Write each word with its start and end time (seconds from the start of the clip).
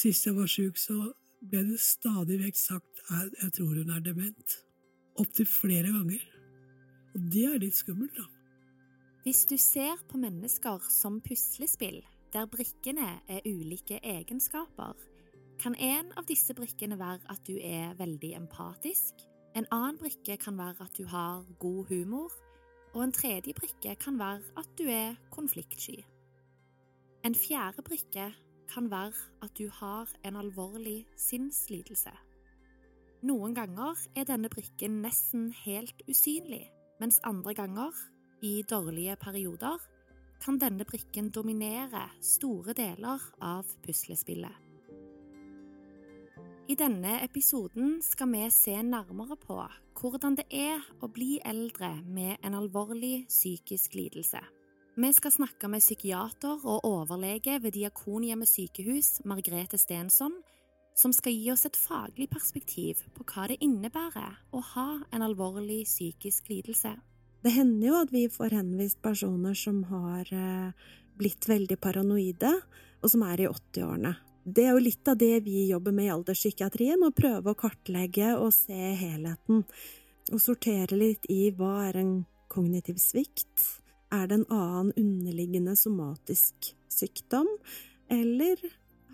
Sist 0.00 0.24
jeg 0.24 0.36
var 0.36 0.48
sjuk, 0.48 0.78
så 0.80 1.10
ble 1.44 1.64
det 1.68 1.80
stadig 1.82 2.38
vekk 2.40 2.56
sagt 2.56 3.02
at 3.12 3.34
jeg 3.42 3.52
tror 3.58 3.80
hun 3.82 3.90
er 3.92 4.04
dement. 4.04 4.54
Opptil 5.20 5.48
flere 5.48 5.90
ganger. 5.92 6.22
Og 7.12 7.26
det 7.34 7.42
er 7.50 7.60
litt 7.60 7.76
skummelt, 7.76 8.16
da. 8.16 8.24
Hvis 9.26 9.42
du 9.50 9.58
ser 9.60 10.00
på 10.08 10.16
mennesker 10.16 10.86
som 10.88 11.18
puslespill, 11.20 12.00
der 12.32 12.48
brikkene 12.48 13.18
er 13.28 13.44
ulike 13.44 13.98
egenskaper, 14.00 14.96
kan 15.60 15.76
en 15.76 16.14
av 16.16 16.24
disse 16.30 16.54
brikkene 16.56 16.96
være 16.96 17.26
at 17.34 17.42
du 17.44 17.58
er 17.60 17.92
veldig 17.98 18.32
empatisk, 18.38 19.26
en 19.52 19.68
annen 19.68 19.98
brikke 20.00 20.38
kan 20.40 20.56
være 20.56 20.86
at 20.86 20.96
du 20.96 21.04
har 21.10 21.44
god 21.60 21.90
humor, 21.90 22.32
og 22.94 23.02
en 23.04 23.12
tredje 23.12 23.52
brikke 23.58 23.98
kan 24.00 24.16
være 24.18 24.62
at 24.62 24.70
du 24.78 24.86
er 24.88 25.18
konfliktsky. 25.34 25.98
En 27.26 27.36
fjerde 27.36 27.84
brikke 27.84 28.30
kan 28.70 28.90
være 28.90 29.12
at 29.42 29.54
du 29.58 29.68
har 29.80 30.08
en 30.24 30.36
alvorlig 30.40 31.04
sinnslidelse. 31.18 32.12
Noen 33.26 33.54
ganger 33.54 33.98
er 34.16 34.24
denne 34.28 34.48
brikken 34.48 35.02
nesten 35.02 35.50
helt 35.64 36.04
usynlig, 36.08 36.70
mens 37.00 37.20
andre 37.24 37.54
ganger, 37.54 37.92
i 38.40 38.62
dårlige 38.64 39.16
perioder, 39.20 39.76
kan 40.40 40.56
denne 40.56 40.86
brikken 40.88 41.28
dominere 41.28 42.06
store 42.24 42.72
deler 42.72 43.20
av 43.44 43.68
puslespillet. 43.84 44.54
I 46.70 46.76
denne 46.78 47.18
episoden 47.24 47.98
skal 48.04 48.30
vi 48.30 48.44
se 48.54 48.76
nærmere 48.86 49.36
på 49.36 49.58
hvordan 50.00 50.36
det 50.38 50.46
er 50.54 50.80
å 51.02 51.10
bli 51.12 51.40
eldre 51.44 51.90
med 52.06 52.38
en 52.46 52.56
alvorlig 52.56 53.26
psykisk 53.28 53.98
lidelse. 53.98 54.40
Vi 55.00 55.08
skal 55.16 55.32
snakke 55.32 55.68
med 55.72 55.80
psykiater 55.80 56.60
og 56.68 56.84
overlege 56.84 57.54
ved 57.62 57.72
Diakonhjemmet 57.72 58.48
sykehus, 58.50 59.22
Margrethe 59.24 59.78
Stensson, 59.80 60.34
som 60.92 61.14
skal 61.16 61.32
gi 61.32 61.46
oss 61.54 61.64
et 61.64 61.78
faglig 61.78 62.26
perspektiv 62.28 63.00
på 63.16 63.24
hva 63.30 63.46
det 63.48 63.56
innebærer 63.64 64.36
å 64.52 64.60
ha 64.74 64.84
en 65.08 65.24
alvorlig 65.24 65.86
psykisk 65.88 66.52
lidelse. 66.52 66.92
Det 67.40 67.54
hender 67.54 67.86
jo 67.86 67.96
at 68.02 68.12
vi 68.12 68.26
får 68.28 68.58
henvist 68.58 69.00
personer 69.00 69.56
som 69.56 69.80
har 69.88 70.28
eh, 70.36 70.92
blitt 71.16 71.48
veldig 71.48 71.80
paranoide, 71.80 72.52
og 73.00 73.08
som 73.08 73.24
er 73.24 73.46
i 73.46 73.48
80-årene. 73.48 74.14
Det 74.44 74.68
er 74.68 74.74
jo 74.74 74.84
litt 74.84 75.08
av 75.08 75.16
det 75.16 75.46
vi 75.48 75.70
jobber 75.70 75.96
med 75.96 76.10
i 76.10 76.14
alderspsykiatrien, 76.18 77.08
å 77.08 77.14
prøve 77.16 77.54
å 77.54 77.60
kartlegge 77.64 78.34
og 78.36 78.52
se 78.52 78.92
helheten. 79.00 79.64
Og 80.28 80.44
sortere 80.44 81.06
litt 81.08 81.24
i 81.32 81.46
hva 81.56 81.86
er 81.88 82.04
en 82.04 82.16
kognitiv 82.52 83.00
svikt, 83.00 83.79
er 84.10 84.26
det 84.30 84.40
en 84.40 84.48
annen 84.52 84.92
underliggende 84.98 85.76
somatisk 85.78 86.72
sykdom, 86.90 87.48
eller 88.10 88.58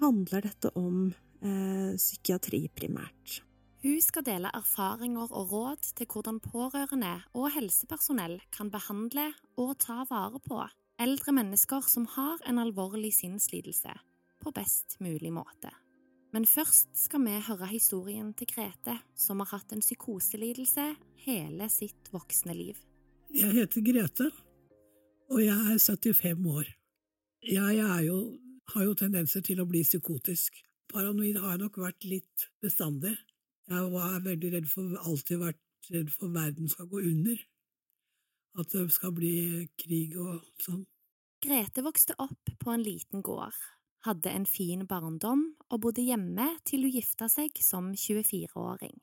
handler 0.01 0.47
dette 0.49 0.73
om 0.79 1.11
eh, 1.45 1.93
psykiatri 1.97 2.67
primært? 2.75 3.41
Hun 3.85 4.01
skal 4.03 4.25
dele 4.27 4.51
erfaringer 4.57 5.31
og 5.31 5.53
råd 5.53 5.93
til 5.99 6.09
hvordan 6.11 6.41
pårørende 6.43 7.13
og 7.37 7.53
helsepersonell 7.55 8.41
kan 8.55 8.73
behandle 8.73 9.29
og 9.61 9.77
ta 9.85 10.01
vare 10.09 10.41
på 10.43 10.59
eldre 11.03 11.35
mennesker 11.37 11.85
som 11.87 12.09
har 12.17 12.41
en 12.49 12.59
alvorlig 12.59 13.13
sinnslidelse, 13.15 13.93
på 14.41 14.53
best 14.57 14.97
mulig 15.05 15.33
måte. 15.37 15.71
Men 16.35 16.49
først 16.49 16.91
skal 16.99 17.23
vi 17.25 17.37
høre 17.47 17.69
historien 17.71 18.33
til 18.37 18.49
Grete, 18.51 18.97
som 19.15 19.41
har 19.45 19.53
hatt 19.55 19.73
en 19.73 19.85
psykoselidelse 19.85 20.89
hele 21.27 21.69
sitt 21.73 22.11
voksne 22.13 22.57
liv. 22.57 22.81
Jeg 23.33 23.53
heter 23.55 23.85
Grete, 23.85 24.31
og 25.31 25.43
jeg 25.43 25.57
er 25.73 25.79
75 25.79 26.47
år. 26.47 26.69
Jeg 27.47 27.79
er 27.79 28.01
jo, 28.07 28.19
har 28.75 28.87
jo 28.87 28.95
tendenser 28.99 29.43
til 29.47 29.61
å 29.63 29.69
bli 29.69 29.83
psykotisk. 29.87 30.63
Paranoid 30.91 31.39
har 31.43 31.57
jeg 31.57 31.63
nok 31.65 31.79
vært 31.83 32.07
litt 32.07 32.49
bestandig. 32.63 33.15
Jeg 33.67 33.91
var 33.93 34.21
veldig 34.23 34.53
redd 34.55 34.69
for, 34.71 34.97
alltid 35.03 35.43
vært 35.43 35.91
redd 35.91 36.11
for 36.15 36.35
verden 36.35 36.71
skal 36.71 36.89
gå 36.91 37.03
under. 37.03 37.41
At 38.57 38.71
det 38.73 38.87
skal 38.95 39.15
bli 39.15 39.67
krig 39.79 40.15
og 40.19 40.45
sånn. 40.63 40.85
Grete 41.43 41.83
vokste 41.85 42.17
opp 42.23 42.55
på 42.63 42.73
en 42.73 42.83
liten 42.83 43.23
gård, 43.23 43.55
hadde 44.07 44.33
en 44.33 44.47
fin 44.49 44.87
barndom 44.89 45.45
og 45.69 45.83
bodde 45.85 46.07
hjemme 46.07 46.49
til 46.67 46.87
hun 46.87 46.95
gifta 46.95 47.29
seg 47.31 47.59
som 47.63 47.93
24-åring. 47.93 48.97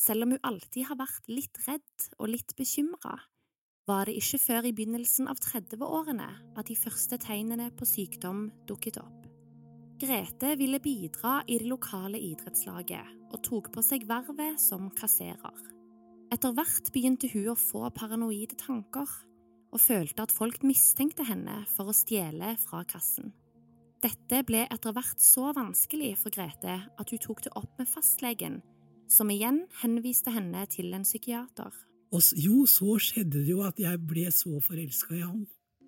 Selv 0.00 0.24
om 0.24 0.36
hun 0.36 0.46
alltid 0.46 0.86
har 0.88 1.00
vært 1.00 1.26
litt 1.28 1.58
redd 1.66 2.06
og 2.16 2.30
litt 2.32 2.54
bekymra, 2.56 3.18
var 3.90 4.06
det 4.06 4.14
ikke 4.20 4.38
før 4.38 4.68
i 4.68 4.74
begynnelsen 4.76 5.26
av 5.30 5.40
30-årene 5.42 6.28
at 6.58 6.68
de 6.68 6.76
første 6.78 7.18
tegnene 7.18 7.70
på 7.74 7.88
sykdom 7.88 8.46
dukket 8.68 9.00
opp. 9.02 9.26
Grete 10.00 10.54
ville 10.56 10.78
bidra 10.80 11.40
i 11.50 11.58
det 11.60 11.68
lokale 11.68 12.20
idrettslaget 12.30 13.34
og 13.34 13.42
tok 13.44 13.72
på 13.74 13.82
seg 13.84 14.06
vervet 14.08 14.60
som 14.62 14.88
kasserer. 14.96 15.58
Etter 16.30 16.54
hvert 16.54 16.92
begynte 16.94 17.28
hun 17.32 17.50
å 17.52 17.58
få 17.58 17.82
paranoide 17.96 18.56
tanker, 18.60 19.10
og 19.70 19.82
følte 19.82 20.24
at 20.24 20.32
folk 20.34 20.64
mistenkte 20.66 21.26
henne 21.26 21.60
for 21.74 21.90
å 21.90 21.94
stjele 21.94 22.54
fra 22.62 22.80
kassen. 22.90 23.34
Dette 24.02 24.40
ble 24.48 24.64
etter 24.64 24.94
hvert 24.96 25.20
så 25.22 25.50
vanskelig 25.54 26.14
for 26.22 26.34
Grete 26.34 26.80
at 26.88 27.12
hun 27.12 27.22
tok 27.22 27.44
det 27.44 27.54
opp 27.58 27.76
med 27.78 27.90
fastlegen, 27.90 28.58
som 29.10 29.30
igjen 29.30 29.64
henviste 29.82 30.32
henne 30.34 30.64
til 30.72 30.94
en 30.96 31.06
psykiater. 31.06 31.74
Og 32.10 32.22
jo, 32.36 32.64
så 32.66 32.96
skjedde 32.98 33.44
det 33.44 33.52
jo 33.52 33.62
at 33.62 33.78
jeg 33.78 34.00
ble 34.02 34.26
så 34.34 34.58
forelska 34.64 35.14
i 35.14 35.22
han. 35.22 35.44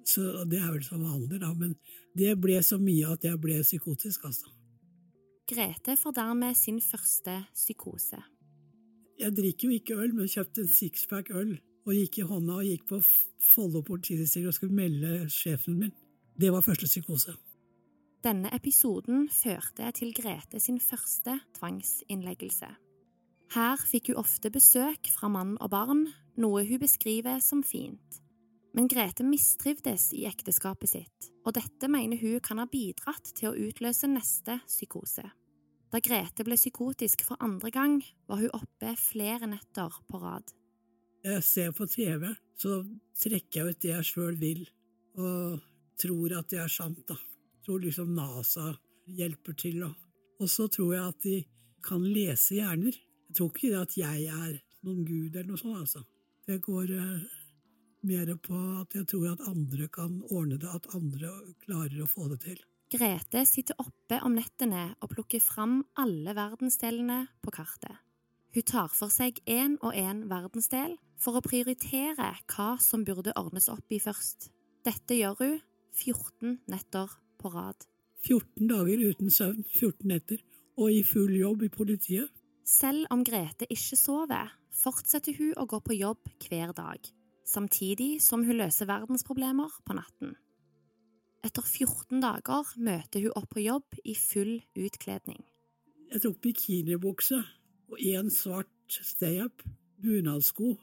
Så 0.07 0.45
det 0.51 0.59
er 0.59 0.71
vel 0.75 0.83
som 0.87 1.03
vanlig, 1.03 1.41
da, 1.43 1.53
men 1.55 1.75
det 2.19 2.35
ble 2.43 2.59
så 2.63 2.79
mye 2.79 3.15
at 3.15 3.25
jeg 3.27 3.39
ble 3.43 3.61
psykotisk, 3.63 4.27
altså. 4.27 4.51
Grete 5.51 5.97
får 5.99 6.15
dermed 6.17 6.57
sin 6.59 6.81
første 6.83 7.43
psykose. 7.55 8.21
Jeg 9.19 9.35
drikker 9.37 9.69
jo 9.69 9.79
ikke 9.79 9.99
øl, 9.99 10.15
men 10.15 10.31
kjøpte 10.31 10.65
en 10.65 10.73
sixpack 10.73 11.31
øl 11.35 11.57
og 11.83 11.95
gikk 11.97 12.21
i 12.23 12.27
hånda 12.27 12.61
og 12.61 12.67
gikk 12.67 12.87
på 12.91 13.01
Follo 13.43 13.83
politidistrikt 13.87 14.51
og 14.51 14.55
skulle 14.57 14.77
melde 14.77 15.27
sjefen 15.31 15.79
min. 15.79 15.93
Det 16.39 16.53
var 16.55 16.65
første 16.65 16.87
psykose. 16.87 17.35
Denne 18.23 18.53
episoden 18.55 19.27
førte 19.35 19.91
til 19.99 20.15
Grete 20.15 20.61
sin 20.63 20.79
første 20.81 21.41
tvangsinnleggelse. 21.59 22.71
Her 23.53 23.77
fikk 23.77 24.09
hun 24.09 24.23
ofte 24.23 24.49
besøk 24.53 25.11
fra 25.13 25.29
mann 25.29 25.59
og 25.61 25.73
barn, 25.75 26.07
noe 26.41 26.63
hun 26.65 26.81
beskriver 26.81 27.41
som 27.45 27.61
fint. 27.67 28.23
Men 28.73 28.89
Grete 28.89 29.25
mistrivdes 29.29 30.09
i 30.17 30.25
ekteskapet 30.25 30.89
sitt, 30.89 31.29
og 31.45 31.53
dette 31.59 31.91
mener 31.93 32.17
hun 32.17 32.41
kan 32.41 32.63
ha 32.63 32.65
bidratt 32.71 33.35
til 33.37 33.51
å 33.51 33.69
utløse 33.69 34.09
neste 34.09 34.57
psykose. 34.65 35.27
Da 35.93 36.01
Grete 36.01 36.47
ble 36.49 36.57
psykotisk 36.57 37.27
for 37.29 37.37
andre 37.45 37.69
gang, 37.75 37.99
var 38.25 38.41
hun 38.41 38.55
oppe 38.57 38.95
flere 38.97 39.51
netter 39.51 40.01
på 40.09 40.23
rad. 40.23 40.49
Jeg 41.23 41.45
ser 41.45 41.77
på 41.77 41.85
TV, 41.87 42.31
så 42.57 42.81
trekker 43.21 43.61
jeg 43.61 43.69
ut 43.69 43.85
det 43.85 43.93
jeg 43.93 44.09
sjøl 44.09 44.41
vil, 44.41 44.65
og 45.21 45.61
tror 46.01 46.39
at 46.41 46.49
det 46.49 46.63
er 46.65 46.73
sant, 46.73 47.05
da. 47.05 47.19
Tror 47.63 47.85
liksom 47.85 48.17
NASA 48.17 48.73
hjelper 49.13 49.61
til, 49.61 49.83
og, 49.85 49.93
og 50.41 50.49
så 50.49 50.71
tror 50.73 50.97
jeg 50.97 51.05
at 51.13 51.27
de 51.29 51.37
kan 51.85 52.01
lese 52.09 52.57
hjerner. 52.57 52.97
Jeg 53.33 53.39
tror 53.39 53.55
ikke 53.57 53.79
at 53.81 53.95
jeg 53.97 54.25
er 54.29 54.57
noen 54.85 55.07
gud 55.09 55.33
eller 55.33 55.47
noe 55.49 55.57
sånt, 55.57 55.79
altså. 55.81 56.03
Det 56.45 56.59
går 56.61 56.91
eh, 56.93 57.23
mer 58.05 58.33
på 58.45 58.59
at 58.83 58.93
jeg 58.99 59.07
tror 59.09 59.31
at 59.31 59.47
andre 59.49 59.87
kan 59.89 60.19
ordne 60.29 60.59
det, 60.61 60.69
at 60.69 60.91
andre 60.93 61.31
klarer 61.63 62.03
å 62.05 62.09
få 62.11 62.27
det 62.35 62.43
til. 62.43 62.59
Grete 62.93 63.47
sitter 63.49 63.79
oppe 63.81 64.19
om 64.21 64.37
nettene 64.37 64.91
og 65.01 65.15
plukker 65.15 65.41
fram 65.41 65.79
alle 65.97 66.35
verdensdelene 66.37 67.23
på 67.41 67.55
kartet. 67.57 68.03
Hun 68.53 68.67
tar 68.69 68.93
for 68.93 69.09
seg 69.09 69.41
én 69.49 69.79
og 69.81 69.97
én 69.97 70.27
verdensdel 70.29 70.99
for 71.17 71.41
å 71.41 71.45
prioritere 71.47 72.35
hva 72.53 72.69
som 72.85 73.07
burde 73.09 73.33
ordnes 73.41 73.71
opp 73.73 73.97
i 73.97 74.03
først. 74.03 74.51
Dette 74.85 75.17
gjør 75.17 75.41
hun 75.41 75.57
14 75.97 76.61
netter 76.69 77.17
på 77.41 77.55
rad. 77.57 77.89
14 78.29 78.69
dager 78.69 79.09
uten 79.09 79.33
søvn, 79.33 79.65
14 79.73 80.05
netter, 80.13 80.45
og 80.77 80.93
i 80.93 81.01
full 81.01 81.33
jobb 81.33 81.65
i 81.65 81.73
politiet. 81.73 82.29
Selv 82.69 83.09
om 83.11 83.25
Grete 83.27 83.67
ikke 83.71 83.99
sover, 83.99 84.53
fortsetter 84.73 85.35
hun 85.39 85.57
å 85.59 85.67
gå 85.69 85.83
på 85.83 85.99
jobb 85.99 86.31
hver 86.47 86.73
dag 86.77 87.13
samtidig 87.53 88.23
som 88.23 88.45
hun 88.47 88.59
løser 88.61 88.89
verdensproblemer 88.91 89.81
på 89.87 89.97
natten. 89.99 90.37
Etter 91.43 91.65
14 91.67 92.23
dager 92.23 92.69
møter 92.79 93.25
hun 93.25 93.35
opp 93.39 93.51
på 93.51 93.65
jobb 93.65 93.99
i 94.07 94.15
full 94.19 94.61
utkledning. 94.79 95.43
Jeg 96.13 96.23
tok 96.23 96.39
bikinibukse 96.45 97.41
og 97.91 97.99
én 97.99 98.31
svart 98.31 98.71
stay-up, 99.03 99.65
bunadsko, 100.03 100.77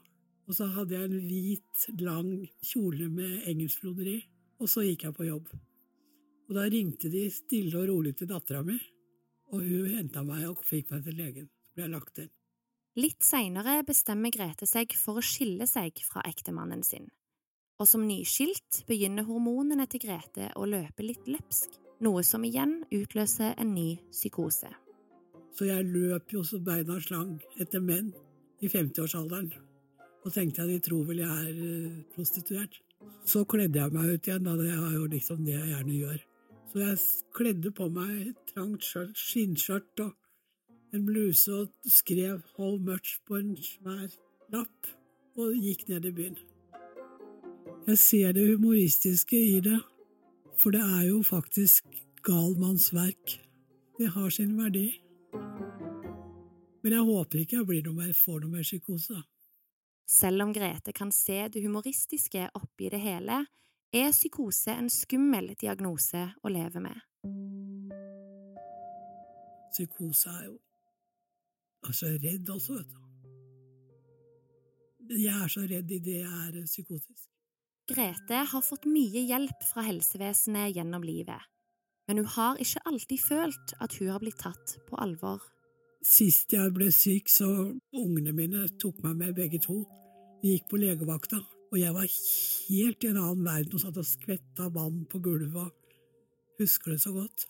og 0.46 0.56
så 0.56 0.66
hadde 0.74 0.96
jeg 0.96 1.08
en 1.08 1.26
hvit, 1.30 1.86
lang 2.02 2.30
kjole 2.66 3.08
med 3.08 3.46
engelskbroderi, 3.48 4.18
og 4.60 4.68
så 4.68 4.84
gikk 4.84 5.06
jeg 5.06 5.16
på 5.16 5.28
jobb. 5.28 5.52
Og 6.50 6.56
da 6.58 6.66
ringte 6.66 7.08
de 7.12 7.28
stille 7.32 7.78
og 7.78 7.88
rolig 7.88 8.16
til 8.18 8.28
dattera 8.30 8.64
mi, 8.66 8.76
og 9.54 9.62
hun 9.62 9.94
henta 9.94 10.24
meg 10.26 10.48
og 10.50 10.66
fikk 10.66 10.90
meg 10.92 11.06
til 11.06 11.18
legen. 11.22 11.48
Ble 11.80 11.88
lagt 11.94 12.20
inn. 12.20 12.28
Litt 13.00 13.24
seinere 13.24 13.78
bestemmer 13.86 14.32
Grete 14.34 14.66
seg 14.68 14.92
for 14.98 15.20
å 15.20 15.24
skille 15.24 15.64
seg 15.70 15.96
fra 16.04 16.20
ektemannen 16.28 16.82
sin, 16.84 17.06
og 17.80 17.88
som 17.88 18.02
nyskilt 18.04 18.82
begynner 18.88 19.24
hormonene 19.24 19.86
til 19.88 20.02
Grete 20.02 20.50
å 20.60 20.66
løpe 20.68 21.06
litt 21.06 21.30
løpsk. 21.30 21.78
noe 22.00 22.22
som 22.24 22.40
igjen 22.48 22.78
utløser 22.96 23.58
en 23.60 23.74
ny 23.74 23.98
psykose. 24.08 24.70
Så 25.52 25.66
jeg 25.68 25.84
løp 25.84 26.32
jo 26.32 26.40
så 26.48 26.56
beina 26.64 26.96
slang 27.04 27.34
etter 27.60 27.82
menn 27.84 28.14
i 28.64 28.70
50-årsalderen, 28.72 29.50
og 30.24 30.32
tenkte 30.32 30.64
jeg 30.64 30.78
de 30.78 30.86
tror 30.86 31.04
vel 31.10 31.20
jeg 31.20 31.50
er 31.50 31.60
eh, 31.66 31.98
prostituert. 32.14 32.78
Så 33.28 33.44
kledde 33.44 33.82
jeg 33.82 33.92
meg 33.92 34.14
ut 34.14 34.30
igjen, 34.30 34.48
da. 34.48 34.56
Det 34.56 34.72
er 34.72 34.96
jo 34.96 35.04
liksom 35.12 35.44
det 35.44 35.58
jeg 35.58 35.68
gjerne 35.74 35.98
gjør. 35.98 36.24
Så 36.72 36.82
jeg 36.86 37.04
kledde 37.36 37.74
på 37.76 37.90
meg 37.92 38.32
trangt 38.48 38.88
skjørt, 38.88 39.20
skinnskjørt 39.28 40.04
og 40.06 40.16
en 40.92 41.06
bluse 41.06 41.52
og 41.54 41.68
skrev 41.86 42.42
'How 42.56 42.78
much' 42.78 43.20
på 43.26 43.36
en 43.36 43.56
svær 43.56 44.08
lapp, 44.52 44.86
og 45.36 45.54
gikk 45.54 45.88
ned 45.88 46.04
i 46.04 46.12
byen. 46.12 46.38
Jeg 47.86 47.98
ser 47.98 48.32
det 48.32 48.56
humoristiske 48.56 49.36
i 49.56 49.60
det, 49.60 49.80
for 50.56 50.70
det 50.70 50.80
er 50.80 51.08
jo 51.08 51.22
faktisk 51.22 51.84
galmannsverk. 52.22 53.40
Det 53.98 54.08
har 54.08 54.30
sin 54.30 54.58
verdi. 54.58 55.02
Men 56.82 56.92
jeg 56.92 57.00
håper 57.00 57.38
ikke 57.38 57.56
jeg 57.56 57.66
blir 57.66 57.82
noe 57.84 57.94
mer, 57.94 58.12
får 58.12 58.40
noe 58.40 58.50
mer 58.50 58.62
psykose. 58.62 59.22
Selv 60.08 60.42
om 60.42 60.54
Grete 60.54 60.92
kan 60.92 61.12
se 61.12 61.48
det 61.48 61.62
humoristiske 61.62 62.48
oppi 62.54 62.88
det 62.88 63.00
hele, 63.00 63.46
er 63.92 64.10
psykose 64.10 64.74
en 64.78 64.90
skummel 64.90 65.54
diagnose 65.60 66.32
å 66.42 66.48
leve 66.48 66.80
med. 66.80 66.98
Psykose 69.70 70.30
er 70.30 70.44
jo 70.48 70.58
altså 71.86 72.12
redd 72.16 72.50
også, 72.52 72.78
vet 72.80 72.90
du. 72.90 72.98
Jeg 75.10 75.34
er 75.34 75.50
så 75.50 75.64
redd 75.66 75.90
idet 75.90 76.20
jeg 76.20 76.26
er 76.30 76.66
psykotisk. 76.68 77.30
Grete 77.90 78.42
har 78.46 78.62
fått 78.62 78.86
mye 78.86 79.24
hjelp 79.26 79.64
fra 79.66 79.82
helsevesenet 79.82 80.76
gjennom 80.76 81.02
livet, 81.02 81.48
men 82.06 82.20
hun 82.22 82.28
har 82.36 82.60
ikke 82.62 82.84
alltid 82.86 83.22
følt 83.24 83.74
at 83.82 83.96
hun 83.98 84.12
har 84.12 84.22
blitt 84.22 84.38
tatt 84.38 84.76
på 84.86 84.98
alvor. 85.02 85.42
Sist 86.06 86.54
jeg 86.54 86.70
ble 86.72 86.88
syk, 86.94 87.28
så 87.28 87.48
ungene 87.98 88.32
mine 88.36 88.68
tok 88.80 89.02
meg 89.04 89.18
med 89.18 89.34
begge 89.36 89.58
to. 89.60 89.82
Vi 90.40 90.54
gikk 90.54 90.70
på 90.70 90.78
legevakta, 90.80 91.40
og 91.70 91.76
jeg 91.78 91.92
var 91.96 92.06
helt 92.06 93.04
i 93.04 93.10
en 93.10 93.18
annen 93.20 93.44
verden 93.44 93.76
og 93.76 93.82
satt 93.82 93.98
og 94.00 94.06
skvetta 94.08 94.70
vann 94.74 95.02
på 95.10 95.20
gulvet 95.22 95.58
og 95.60 96.62
husker 96.62 96.94
det 96.94 97.02
så 97.02 97.12
godt. 97.16 97.44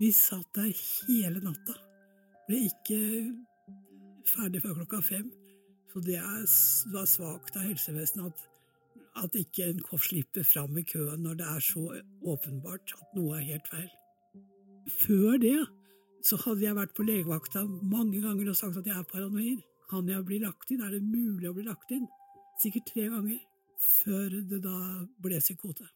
Vi 0.00 0.10
satt 0.14 0.48
der 0.56 0.72
hele 0.72 1.44
natta. 1.44 1.76
Ble 2.48 2.64
ikke 2.70 2.98
ferdig 4.28 4.62
før 4.64 4.80
klokka 4.80 5.00
fem. 5.04 5.30
Så 5.92 6.02
det, 6.04 6.18
er, 6.20 6.44
var 6.92 7.08
svakt 7.08 7.56
av 7.56 7.64
helsevesenet 7.64 8.28
at, 8.28 8.44
at 9.24 9.38
ikke 9.40 9.70
en 9.70 9.80
slipper 10.04 10.44
fram 10.46 10.76
i 10.78 10.84
køen 10.86 11.24
når 11.24 11.40
det 11.40 11.48
er 11.48 11.64
så 11.64 11.84
åpenbart 12.28 12.94
at 12.98 13.16
noe 13.16 13.38
er 13.38 13.48
helt 13.54 13.72
feil. 13.72 13.90
Før 15.00 15.40
det 15.42 15.58
så 16.24 16.38
hadde 16.42 16.66
jeg 16.66 16.76
vært 16.76 16.94
på 16.96 17.06
legevakta 17.06 17.64
mange 17.64 18.20
ganger 18.22 18.50
og 18.50 18.58
sagt 18.58 18.80
at 18.80 18.88
jeg 18.88 18.96
er 18.98 19.06
paranoid. 19.08 19.62
Kan 19.88 20.08
jeg 20.10 20.24
bli 20.28 20.40
lagt 20.42 20.72
inn? 20.74 20.82
Er 20.84 20.92
det 20.92 21.04
mulig 21.04 21.48
å 21.48 21.54
bli 21.56 21.64
lagt 21.64 21.92
inn? 21.94 22.08
Sikkert 22.60 22.90
tre 22.90 23.06
ganger, 23.08 23.38
før 23.80 24.34
det 24.50 24.58
da 24.64 24.80
ble 25.22 25.38
psykote. 25.40 25.86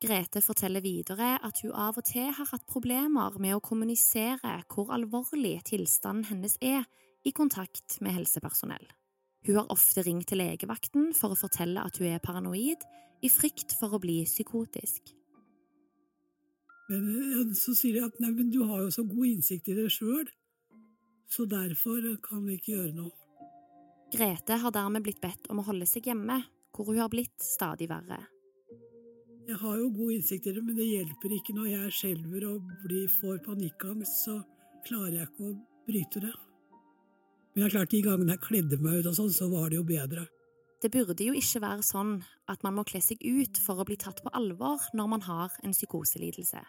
Grete 0.00 0.40
forteller 0.40 0.80
videre 0.80 1.34
at 1.44 1.60
hun 1.60 1.74
av 1.76 1.98
og 2.00 2.06
til 2.08 2.30
har 2.32 2.48
hatt 2.48 2.64
problemer 2.70 3.36
med 3.36 3.58
å 3.58 3.62
kommunisere 3.62 4.54
hvor 4.72 4.94
alvorlig 4.96 5.58
tilstanden 5.68 6.24
hennes 6.30 6.56
er 6.64 6.86
i 7.24 7.32
kontakt 7.36 8.00
med 8.00 8.14
helsepersonell. 8.16 8.86
Hun 9.46 9.56
har 9.56 9.72
ofte 9.72 10.04
ringt 10.04 10.28
til 10.28 10.40
legevakten 10.42 11.14
for 11.16 11.32
å 11.32 11.38
fortelle 11.38 11.82
at 11.84 12.00
hun 12.00 12.10
er 12.12 12.22
paranoid, 12.24 12.82
i 13.20 13.28
frykt 13.28 13.74
for 13.76 13.92
å 13.92 14.00
bli 14.00 14.22
psykotisk. 14.24 15.12
Men 16.90 17.52
så 17.54 17.74
sier 17.76 17.98
de 17.98 18.06
at 18.08 18.16
nei, 18.22 18.32
men 18.34 18.50
du 18.50 18.62
har 18.66 18.82
jo 18.82 18.92
så 18.94 19.04
god 19.06 19.28
innsikt 19.28 19.68
i 19.70 19.76
det 19.76 19.90
sjøl, 19.94 20.26
så 21.30 21.46
derfor 21.46 22.08
kan 22.24 22.42
vi 22.46 22.56
ikke 22.58 22.72
gjøre 22.74 22.96
noe. 22.96 23.14
Grete 24.10 24.56
har 24.58 24.74
dermed 24.74 25.04
blitt 25.06 25.20
bedt 25.22 25.46
om 25.52 25.60
å 25.62 25.66
holde 25.68 25.86
seg 25.86 26.08
hjemme, 26.10 26.40
hvor 26.74 26.90
hun 26.90 26.98
har 26.98 27.12
blitt 27.12 27.36
stadig 27.44 27.86
verre. 27.90 28.18
Jeg 29.46 29.58
har 29.60 29.78
jo 29.78 29.90
god 29.94 30.12
innsikt 30.16 30.48
i 30.50 30.54
det, 30.56 30.62
men 30.66 30.76
det 30.78 30.88
hjelper 30.88 31.36
ikke 31.36 31.54
når 31.54 31.70
jeg 31.70 31.94
skjelver 32.00 32.46
og 32.50 32.74
blir, 32.82 33.06
får 33.20 33.40
panikkangst, 33.46 34.24
så 34.26 34.36
klarer 34.86 35.20
jeg 35.20 35.30
ikke 35.30 35.48
å 35.48 35.56
bryte 35.86 36.22
det. 36.26 36.34
Men 37.54 37.62
det 37.62 37.68
er 37.68 37.74
klart, 37.74 37.90
de 37.90 38.02
gangene 38.04 38.36
jeg 38.36 38.44
kledde 38.44 38.78
meg 38.82 39.00
ut 39.00 39.10
og 39.10 39.16
sånn, 39.18 39.32
så 39.34 39.48
var 39.50 39.70
det 39.70 39.80
jo 39.80 39.86
bedre. 39.86 40.26
Det 40.80 40.88
burde 40.94 41.26
jo 41.26 41.34
ikke 41.36 41.60
være 41.60 41.84
sånn 41.84 42.14
at 42.48 42.62
man 42.64 42.78
må 42.78 42.86
kle 42.88 43.02
seg 43.04 43.20
ut 43.20 43.58
for 43.60 43.82
å 43.82 43.84
bli 43.88 43.98
tatt 44.00 44.22
på 44.24 44.32
alvor 44.36 44.86
når 44.96 45.10
man 45.12 45.24
har 45.26 45.56
en 45.66 45.74
psykoselidelse. 45.76 46.62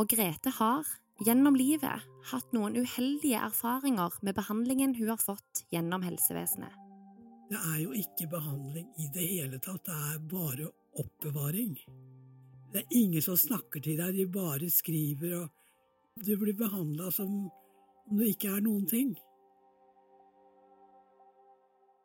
Og 0.00 0.08
Grete 0.10 0.50
har, 0.56 0.88
gjennom 1.22 1.54
livet, 1.58 2.06
hatt 2.32 2.56
noen 2.56 2.78
uheldige 2.80 3.38
erfaringer 3.44 4.16
med 4.24 4.38
behandlingen 4.38 4.96
hun 4.98 5.12
har 5.12 5.20
fått 5.22 5.64
gjennom 5.70 6.02
helsevesenet. 6.06 6.74
Det 7.50 7.58
er 7.58 7.78
jo 7.82 7.94
ikke 7.98 8.28
behandling 8.30 8.90
i 9.02 9.08
det 9.14 9.26
hele 9.26 9.58
tatt, 9.62 9.84
det 9.86 9.94
er 9.94 10.20
bare 10.30 10.68
oppbevaring. 11.02 11.74
Det 12.70 12.84
er 12.84 12.98
ingen 12.98 13.22
som 13.22 13.38
snakker 13.38 13.82
til 13.82 13.98
deg, 13.98 14.14
de 14.14 14.26
bare 14.30 14.70
skriver, 14.70 15.34
og 15.42 16.22
du 16.24 16.36
blir 16.38 16.54
behandla 16.58 17.10
som 17.14 17.32
om 18.10 18.18
du 18.18 18.24
ikke 18.26 18.54
er 18.56 18.62
noen 18.62 18.86
ting. 18.90 19.14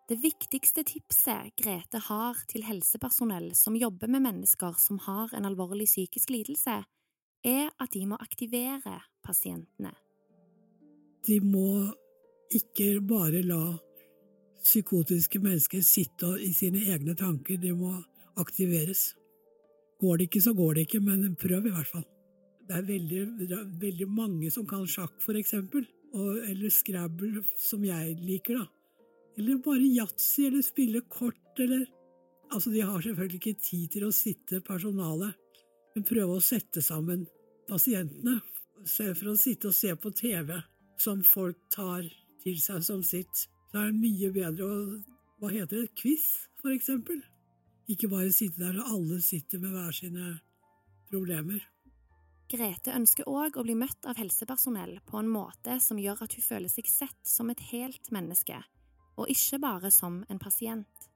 Det 0.05 0.19
viktigste 0.21 0.83
tipset 0.85 1.55
Grete 1.57 1.97
har 1.97 2.37
til 2.45 2.61
helsepersonell 2.67 3.47
som 3.57 3.73
jobber 3.73 4.11
med 4.13 4.21
mennesker 4.21 4.75
som 4.77 4.99
har 5.01 5.31
en 5.33 5.47
alvorlig 5.49 5.87
psykisk 5.89 6.29
lidelse, 6.29 6.75
er 7.41 7.71
at 7.81 7.93
de 7.93 8.03
må 8.05 8.19
aktivere 8.21 8.99
pasientene. 9.25 9.95
De 11.25 11.39
må 11.41 11.89
ikke 12.53 12.99
bare 13.01 13.41
la 13.49 13.79
psykotiske 14.61 15.41
mennesker 15.41 15.81
sitte 15.81 16.35
i 16.37 16.51
sine 16.53 16.85
egne 16.93 17.17
tanker, 17.17 17.57
de 17.57 17.73
må 17.73 17.95
aktiveres. 18.37 19.15
Går 19.97 20.21
det 20.21 20.29
ikke, 20.29 20.45
så 20.45 20.53
går 20.53 20.77
det 20.77 20.85
ikke, 20.85 21.01
men 21.01 21.33
prøv 21.33 21.65
i 21.65 21.73
hvert 21.73 21.89
fall. 21.89 22.05
Det 22.61 22.77
er 22.77 22.85
veldig, 22.93 23.25
veldig 23.81 24.11
mange 24.13 24.53
som 24.53 24.69
kan 24.69 24.85
sjakk, 24.85 25.17
for 25.25 25.33
eksempel, 25.41 25.89
eller 26.13 26.69
Scrabble, 26.69 27.41
som 27.57 27.81
jeg 27.89 28.19
liker, 28.21 28.61
da. 28.61 28.69
Eller 29.37 29.59
bare 29.63 29.83
yatzy, 29.83 30.47
eller 30.47 30.63
spille 30.63 31.01
kort, 31.11 31.59
eller 31.59 31.85
Altså, 32.53 32.69
de 32.69 32.81
har 32.81 33.01
selvfølgelig 33.01 33.39
ikke 33.41 33.61
tid 33.61 33.87
til 33.95 34.03
å 34.05 34.13
sitte 34.13 34.61
personalet, 34.63 35.33
men 35.95 36.05
prøve 36.05 36.37
å 36.37 36.43
sette 36.43 36.83
sammen 36.83 37.25
pasientene, 37.67 38.37
for 38.85 39.31
å 39.31 39.33
sitte 39.39 39.71
og 39.71 39.75
se 39.75 39.95
på 39.97 40.11
TV 40.13 40.53
som 41.01 41.23
folk 41.25 41.57
tar 41.73 42.05
til 42.43 42.59
seg 42.61 42.83
som 42.85 43.01
sitt. 43.03 43.47
Så 43.71 43.81
er 43.81 43.89
det 43.89 44.01
mye 44.01 44.31
bedre 44.35 44.69
å 44.69 44.79
Hva 45.35 45.49
heter 45.51 45.81
det? 45.81 45.89
Quiz, 45.99 46.23
for 46.61 46.71
eksempel. 46.71 47.17
Ikke 47.91 48.07
bare 48.07 48.31
sitte 48.31 48.61
der 48.61 48.77
og 48.79 48.93
alle 48.93 49.17
sitter 49.21 49.59
med 49.59 49.73
hver 49.75 49.91
sine 49.93 50.29
problemer. 51.09 51.59
Grete 52.49 52.93
ønsker 52.95 53.27
òg 53.27 53.59
å 53.59 53.65
bli 53.65 53.75
møtt 53.75 54.07
av 54.07 54.15
helsepersonell 54.21 55.01
på 55.09 55.19
en 55.19 55.27
måte 55.33 55.75
som 55.83 55.99
gjør 55.99 56.23
at 56.23 56.37
hun 56.37 56.45
føler 56.45 56.71
seg 56.71 56.87
sett 56.87 57.19
som 57.27 57.51
et 57.51 57.61
helt 57.73 58.09
menneske, 58.15 58.61
og 59.15 59.29
ikke 59.31 59.59
bare 59.63 59.91
som 59.93 60.23
en 60.29 60.41
pasient. 60.41 61.09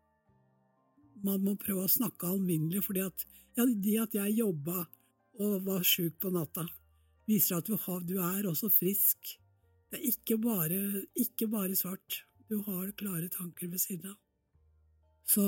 Man 1.24 1.44
må 1.44 1.56
prøve 1.60 1.84
å 1.84 1.92
snakke 1.92 2.30
alminnelig, 2.30 2.86
fordi 2.86 3.04
at 3.04 3.26
ja, 3.58 3.66
at 4.04 4.16
jeg 4.16 4.38
jobba 4.38 4.86
og 5.40 5.66
var 5.66 5.84
sjuk 5.88 6.20
på 6.22 6.32
natta, 6.32 6.64
viser 7.28 7.60
at 7.60 7.68
du, 8.08 8.16
er 8.20 8.48
også 8.48 8.70
frisk. 8.72 9.36
Det 9.90 10.00
er 10.00 10.08
ikke 10.12 10.38
bare, 10.40 11.04
ikke 11.16 11.48
bare 11.52 11.76
svart, 11.76 12.24
du 12.50 12.62
har 12.66 12.92
klare 12.98 13.30
tanker 13.30 13.68
ved 13.68 13.82
siden 13.82 14.14
av. 14.14 14.18
Så 15.30 15.46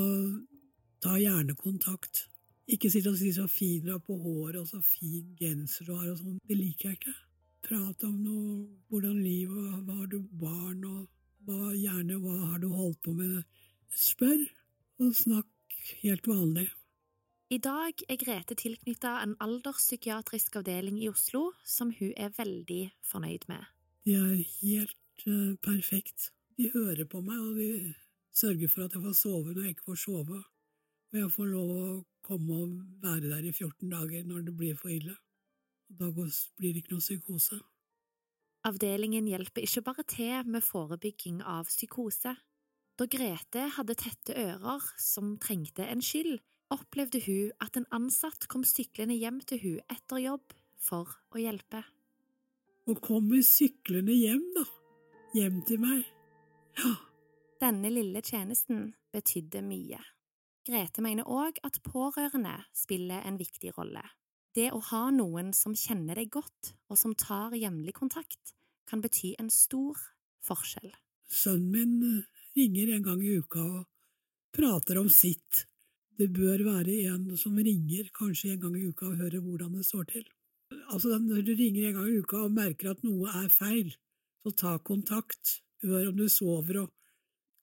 ta 1.01 1.15
gjerne 1.17 1.55
kontakt. 1.57 2.27
Ikke 2.71 2.91
sitt 2.93 3.07
og 3.09 3.17
si 3.19 3.31
så 3.33 3.47
fin 3.49 3.81
du 3.83 3.93
er 3.95 4.03
på 4.03 4.15
håret 4.21 4.61
og 4.61 4.67
så 4.69 4.79
fin 4.85 5.33
genser 5.39 5.87
du 5.87 5.95
har 5.95 6.11
og 6.11 6.19
sånn, 6.19 6.37
det 6.47 6.57
liker 6.59 6.91
jeg 6.91 6.99
ikke. 6.99 7.15
Prat 7.65 8.05
om 8.07 8.19
noe, 8.21 8.53
hvordan 8.89 9.17
livet, 9.21 9.81
hva 9.85 9.97
har 9.97 10.11
du 10.11 10.19
barn 10.41 10.85
og 10.87 11.01
hva, 11.45 11.71
gjerne 11.75 12.19
hva 12.21 12.37
har 12.51 12.61
du 12.61 12.69
holdt 12.73 13.01
på 13.05 13.13
med? 13.17 13.41
Spør, 13.91 14.43
og 15.01 15.15
snakk 15.17 15.81
helt 16.03 16.27
vanlig. 16.29 16.67
I 17.51 17.57
dag 17.59 18.03
er 18.07 18.15
Grete 18.15 18.55
tilknytta 18.55 19.17
en 19.25 19.33
alderspsykiatrisk 19.43 20.55
avdeling 20.61 21.01
i 21.01 21.09
Oslo 21.11 21.49
som 21.67 21.89
hun 21.97 22.13
er 22.15 22.31
veldig 22.37 22.83
fornøyd 23.03 23.47
med. 23.51 23.65
De 24.07 24.15
er 24.15 24.37
helt 24.61 25.25
uh, 25.27 25.57
perfekt. 25.59 26.29
De 26.55 26.69
hører 26.71 27.03
på 27.11 27.19
meg, 27.25 27.41
og 27.41 27.59
de 27.59 27.91
sørger 28.31 28.71
for 28.71 28.85
at 28.85 28.95
jeg 28.95 29.03
får 29.03 29.17
sove 29.19 29.51
når 29.51 29.65
jeg 29.65 29.75
ikke 29.75 29.89
får 29.89 29.99
sove. 30.05 30.39
Og 31.11 31.19
jeg 31.19 31.33
får 31.35 31.51
lov 31.51 31.73
å 31.75 31.89
komme 32.23 32.61
og 32.63 32.79
være 33.03 33.33
der 33.33 33.43
i 33.49 33.51
14 33.51 33.91
dager 33.91 34.23
når 34.29 34.47
det 34.47 34.55
blir 34.55 34.79
for 34.79 34.93
ille. 34.93 35.17
Og 35.91 35.99
da 35.99 36.11
blir 36.15 36.71
det 36.71 36.85
ikke 36.85 36.95
noe 36.95 37.03
psykose. 37.03 37.59
Avdelingen 38.67 39.25
hjelper 39.25 39.65
ikke 39.65 39.81
bare 39.81 40.03
til 40.05 40.45
med 40.45 40.61
forebygging 40.61 41.41
av 41.41 41.69
psykose. 41.71 42.35
Da 42.99 43.07
Grete 43.09 43.65
hadde 43.77 43.95
tette 43.97 44.35
ører 44.37 44.85
som 45.01 45.33
trengte 45.41 45.87
en 45.89 46.03
skyld, 46.05 46.37
opplevde 46.71 47.23
hun 47.25 47.49
at 47.63 47.79
en 47.79 47.87
ansatt 47.91 48.45
kom 48.51 48.63
syklende 48.67 49.17
hjem 49.17 49.41
til 49.49 49.63
hun 49.63 49.79
etter 49.89 50.21
jobb 50.21 50.53
for 50.77 51.09
å 51.33 51.41
hjelpe. 51.41 51.81
Og 52.89 53.01
kommer 53.01 53.41
syklende 53.45 54.13
hjem, 54.13 54.45
da. 54.55 54.65
Hjem 55.37 55.61
til 55.65 55.81
meg. 55.81 56.05
Ja. 56.77 56.95
Denne 57.61 57.91
lille 57.93 58.21
tjenesten 58.25 58.91
betydde 59.13 59.61
mye. 59.65 59.99
Grete 60.65 61.01
mener 61.01 61.25
òg 61.29 61.57
at 61.65 61.81
pårørende 61.85 62.55
spiller 62.77 63.25
en 63.25 63.37
viktig 63.41 63.73
rolle. 63.77 64.03
Det 64.51 64.67
å 64.75 64.81
ha 64.89 65.05
noen 65.15 65.53
som 65.55 65.75
kjenner 65.77 66.19
deg 66.19 66.31
godt, 66.33 66.73
og 66.91 66.99
som 66.99 67.15
tar 67.15 67.55
jevnlig 67.55 67.93
kontakt, 67.95 68.51
kan 68.89 68.99
bety 69.03 69.35
en 69.39 69.47
stor 69.53 69.99
forskjell. 70.43 70.91
Sønnen 71.31 71.71
min 71.71 71.93
eh, 72.03 72.25
ringer 72.59 72.91
en 72.97 73.05
gang 73.05 73.21
i 73.23 73.37
uka 73.39 73.63
og 73.63 73.85
prater 74.51 74.99
om 74.99 75.07
sitt. 75.07 75.65
Det 76.19 76.27
bør 76.35 76.65
være 76.67 76.97
en 77.13 77.29
som 77.39 77.55
ringer 77.55 78.09
kanskje 78.17 78.51
en 78.53 78.63
gang 78.65 78.75
i 78.75 78.89
uka 78.89 79.07
og 79.07 79.21
hører 79.23 79.39
hvordan 79.39 79.77
det 79.77 79.85
står 79.87 80.09
til. 80.11 80.25
Altså, 80.91 81.15
Når 81.15 81.45
du 81.47 81.53
ringer 81.55 81.87
en 81.87 82.01
gang 82.01 82.09
i 82.09 82.19
uka 82.19 82.43
og 82.43 82.57
merker 82.57 82.91
at 82.91 83.05
noe 83.07 83.31
er 83.43 83.47
feil, 83.53 83.95
så 84.43 84.51
ta 84.51 84.77
kontakt. 84.83 85.61
Hør 85.81 86.11
om 86.11 86.17
du 86.19 86.27
sover, 86.29 86.83
og, 86.83 86.91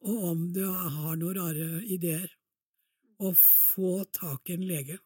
og 0.08 0.24
om 0.32 0.40
du 0.56 0.64
har 0.64 1.20
noen 1.20 1.36
rare 1.36 1.84
ideer. 1.84 2.32
Og 3.20 3.36
få 3.36 4.06
tak 4.14 4.48
i 4.48 4.56
en 4.56 4.64
lege. 4.66 4.98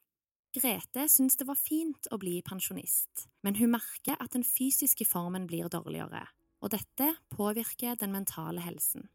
Grete 0.52 1.06
syns 1.09 1.38
det 1.40 1.47
var 1.49 1.56
fint 1.56 2.06
å 2.12 2.18
bli 2.21 2.35
pensjonist, 2.44 3.26
men 3.40 3.56
hun 3.56 3.73
merker 3.73 4.18
at 4.21 4.35
den 4.37 4.44
fysiske 4.44 5.06
formen 5.09 5.47
blir 5.49 5.71
dårligere, 5.73 6.26
og 6.61 6.75
dette 6.75 7.09
påvirker 7.32 7.97
den 8.00 8.12
mentale 8.12 8.61
helsen. 8.61 9.09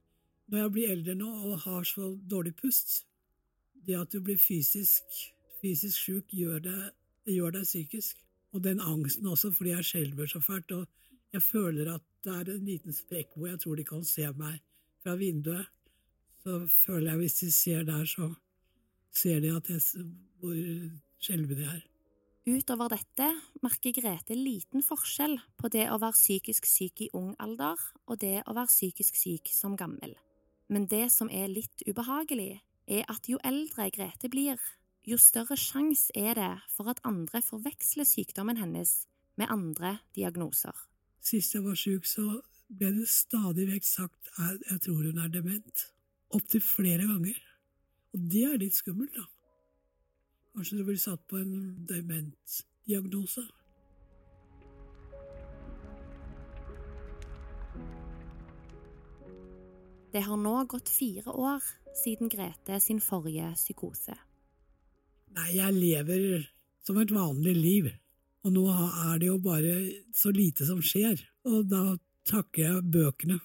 Når 0.48 0.64
jeg 0.64 0.74
blir 0.74 0.94
eldre 0.96 1.16
nå 1.20 1.30
og 1.52 1.60
har 1.68 1.86
så 1.86 2.10
dårlig 2.32 2.56
pust, 2.58 3.04
det 3.86 4.00
at 4.00 4.12
du 4.12 4.22
blir 4.24 4.40
fysisk, 4.42 5.06
fysisk 5.62 5.98
sjuk, 5.98 6.34
gjør, 6.34 6.60
det 6.64 7.36
gjør 7.36 7.54
deg 7.60 7.68
psykisk. 7.68 8.24
Og 8.56 8.64
den 8.64 8.80
angsten 8.82 9.28
også, 9.28 9.52
fordi 9.54 9.76
jeg 9.76 9.86
skjelver 9.86 10.30
så 10.32 10.42
fælt, 10.42 10.72
og 10.72 10.88
jeg 11.36 11.44
føler 11.44 11.92
at 11.94 12.06
det 12.26 12.34
er 12.34 12.52
en 12.54 12.66
liten 12.66 12.96
sprekk 12.96 13.36
hvor 13.36 13.52
jeg 13.52 13.60
tror 13.62 13.78
de 13.78 13.86
kan 13.88 14.06
se 14.08 14.26
meg 14.40 14.62
fra 15.04 15.16
vinduet. 15.20 15.68
Så 16.42 16.62
føler 16.72 17.12
jeg 17.12 17.22
hvis 17.22 17.40
de 17.42 17.52
ser 17.52 17.84
der, 17.88 18.06
så 18.08 18.32
ser 19.14 19.44
de 19.44 19.52
at 19.56 19.70
jeg, 19.70 20.08
hvor 20.40 20.56
skjelvende 21.28 21.60
det 21.60 21.70
her. 21.70 21.86
Utover 22.48 22.94
dette 22.94 23.26
merker 23.60 23.92
Grete 23.92 24.36
liten 24.38 24.84
forskjell 24.86 25.36
på 25.60 25.68
det 25.74 25.90
å 25.92 25.98
være 26.00 26.16
psykisk 26.16 26.70
syk 26.70 27.04
i 27.04 27.10
ung 27.18 27.34
alder 27.44 27.82
og 28.08 28.22
det 28.22 28.38
å 28.48 28.56
være 28.56 28.72
psykisk 28.72 29.20
syk 29.20 29.52
som 29.52 29.76
gammel. 29.76 30.16
Men 30.72 30.88
det 30.88 31.10
som 31.12 31.28
er 31.28 31.52
litt 31.52 31.84
ubehagelig, 31.88 32.62
er 32.88 33.04
at 33.12 33.28
jo 33.28 33.40
eldre 33.44 33.90
Grete 33.92 34.32
blir, 34.32 34.62
jo 35.08 35.20
større 35.20 35.58
sjanse 35.60 36.12
er 36.16 36.40
det 36.40 36.54
for 36.72 36.88
at 36.92 37.04
andre 37.08 37.44
forveksler 37.44 38.08
sykdommen 38.08 38.60
hennes 38.60 39.02
med 39.36 39.52
andre 39.52 39.98
diagnoser. 40.16 40.76
Sist 41.20 41.56
jeg 41.56 41.68
var 41.68 41.76
syk, 41.76 42.08
så 42.08 42.40
ble 42.68 42.94
det 42.96 43.12
stadig 43.12 43.68
vekk 43.70 43.88
sagt 43.88 44.32
at 44.40 44.64
jeg 44.72 44.84
tror 44.88 45.04
hun 45.08 45.20
er 45.24 45.32
dement. 45.32 45.88
Opptil 46.36 46.64
flere 46.64 47.08
ganger. 47.08 47.40
Og 48.16 48.24
det 48.32 48.44
er 48.48 48.60
litt 48.60 48.76
skummelt, 48.76 49.16
da. 49.16 49.28
Kanskje 50.58 50.78
du 50.78 50.88
blir 50.88 50.98
satt 50.98 51.22
på 51.30 51.38
en 51.38 51.86
dementdiagnose? 51.86 53.44
Det 60.12 60.24
har 60.26 60.40
nå 60.42 60.54
gått 60.66 60.90
fire 60.90 61.30
år 61.30 61.62
siden 62.00 62.32
Grete 62.34 62.80
sin 62.82 62.98
forrige 63.06 63.52
psykose. 63.54 64.16
Nei, 65.38 65.52
jeg 65.60 65.78
lever 65.78 66.48
som 66.82 66.98
et 67.04 67.14
vanlig 67.14 67.54
liv, 67.54 67.92
og 68.42 68.56
nå 68.58 68.66
er 68.72 69.22
det 69.22 69.30
jo 69.30 69.38
bare 69.38 69.76
så 70.18 70.34
lite 70.34 70.66
som 70.66 70.82
skjer, 70.82 71.22
og 71.46 71.70
da 71.70 71.84
takker 72.26 72.64
jeg 72.64 72.88
bøkene. 72.98 73.38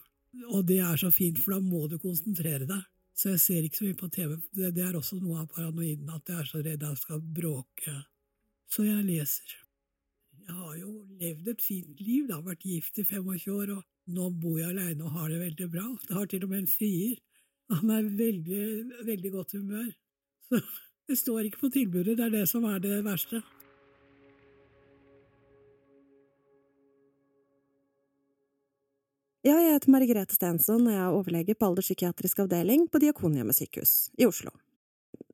Og 0.49 0.65
det 0.65 0.81
er 0.81 0.97
så 0.97 1.13
fint, 1.13 1.37
for 1.37 1.59
da 1.59 1.61
må 1.61 1.85
du 1.93 1.99
konsentrere 2.01 2.65
deg. 2.65 2.89
Så 3.17 3.35
jeg 3.35 3.41
ser 3.43 3.67
ikke 3.67 3.79
så 3.79 3.89
mye 3.89 3.99
på 4.01 4.09
TV. 4.13 4.37
Det, 4.57 4.71
det 4.77 4.85
er 4.87 4.97
også 4.97 5.19
noe 5.21 5.43
av 5.43 5.51
paranoiden, 5.53 6.09
at 6.15 6.31
jeg 6.31 6.39
er 6.41 6.49
så 6.49 6.63
redd 6.65 6.87
jeg 6.87 7.01
skal 7.01 7.21
bråke. 7.21 7.97
Så 8.73 8.87
jeg 8.87 9.05
leser. 9.05 9.59
Jeg 10.43 10.55
har 10.59 10.77
jo 10.81 10.93
levd 11.21 11.51
et 11.53 11.63
fint 11.63 12.01
liv, 12.03 12.25
da, 12.31 12.41
vært 12.43 12.65
gift 12.67 12.99
i 12.99 13.05
25 13.07 13.53
år, 13.53 13.75
og 13.77 14.15
nå 14.17 14.31
bor 14.43 14.57
jeg 14.59 14.73
aleine 14.73 15.05
og 15.07 15.19
har 15.19 15.29
det 15.31 15.43
veldig 15.43 15.69
bra. 15.71 15.85
Det 16.07 16.17
har 16.17 16.31
til 16.31 16.47
og 16.47 16.55
med 16.55 16.65
en 16.65 16.73
frier. 16.73 17.21
Han 17.73 17.93
er 17.95 18.09
veldig, 18.19 18.65
veldig 19.07 19.33
godt 19.33 19.55
humør. 19.59 19.91
Så 20.49 20.63
det 21.09 21.19
står 21.19 21.49
ikke 21.49 21.67
på 21.67 21.73
tilbudet, 21.75 22.17
det 22.19 22.27
er 22.27 22.35
det 22.41 22.47
som 22.51 22.65
er 22.69 22.81
det 22.83 23.03
verste. 23.05 23.43
Ja, 29.43 29.57
jeg 29.59 29.75
heter 29.75 29.91
Margrethe 29.91 30.37
Stensson, 30.37 30.85
og 30.87 30.93
jeg 30.95 31.03
er 31.03 31.17
overlege 31.17 31.55
på 31.59 31.67
alderspsykiatrisk 31.67 32.45
avdeling 32.45 32.85
på 32.87 33.01
Diakonhjemmet 33.03 33.57
sykehus 33.59 34.13
i 34.15 34.29
Oslo. 34.29 34.53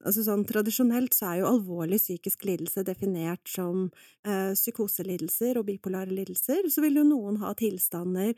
Altså 0.00 0.22
sånn 0.24 0.46
Tradisjonelt 0.48 1.12
så 1.12 1.26
er 1.28 1.42
jo 1.42 1.50
alvorlig 1.50 1.98
psykisk 2.00 2.46
lidelse 2.48 2.86
definert 2.88 3.44
som 3.52 3.90
eh, 4.24 4.54
psykoselidelser 4.56 5.60
og 5.60 5.66
bipolare 5.68 6.14
lidelser. 6.14 6.70
Så 6.72 6.80
vil 6.86 6.96
jo 6.96 7.04
noen 7.04 7.36
ha 7.42 7.52
tilstander 7.58 8.32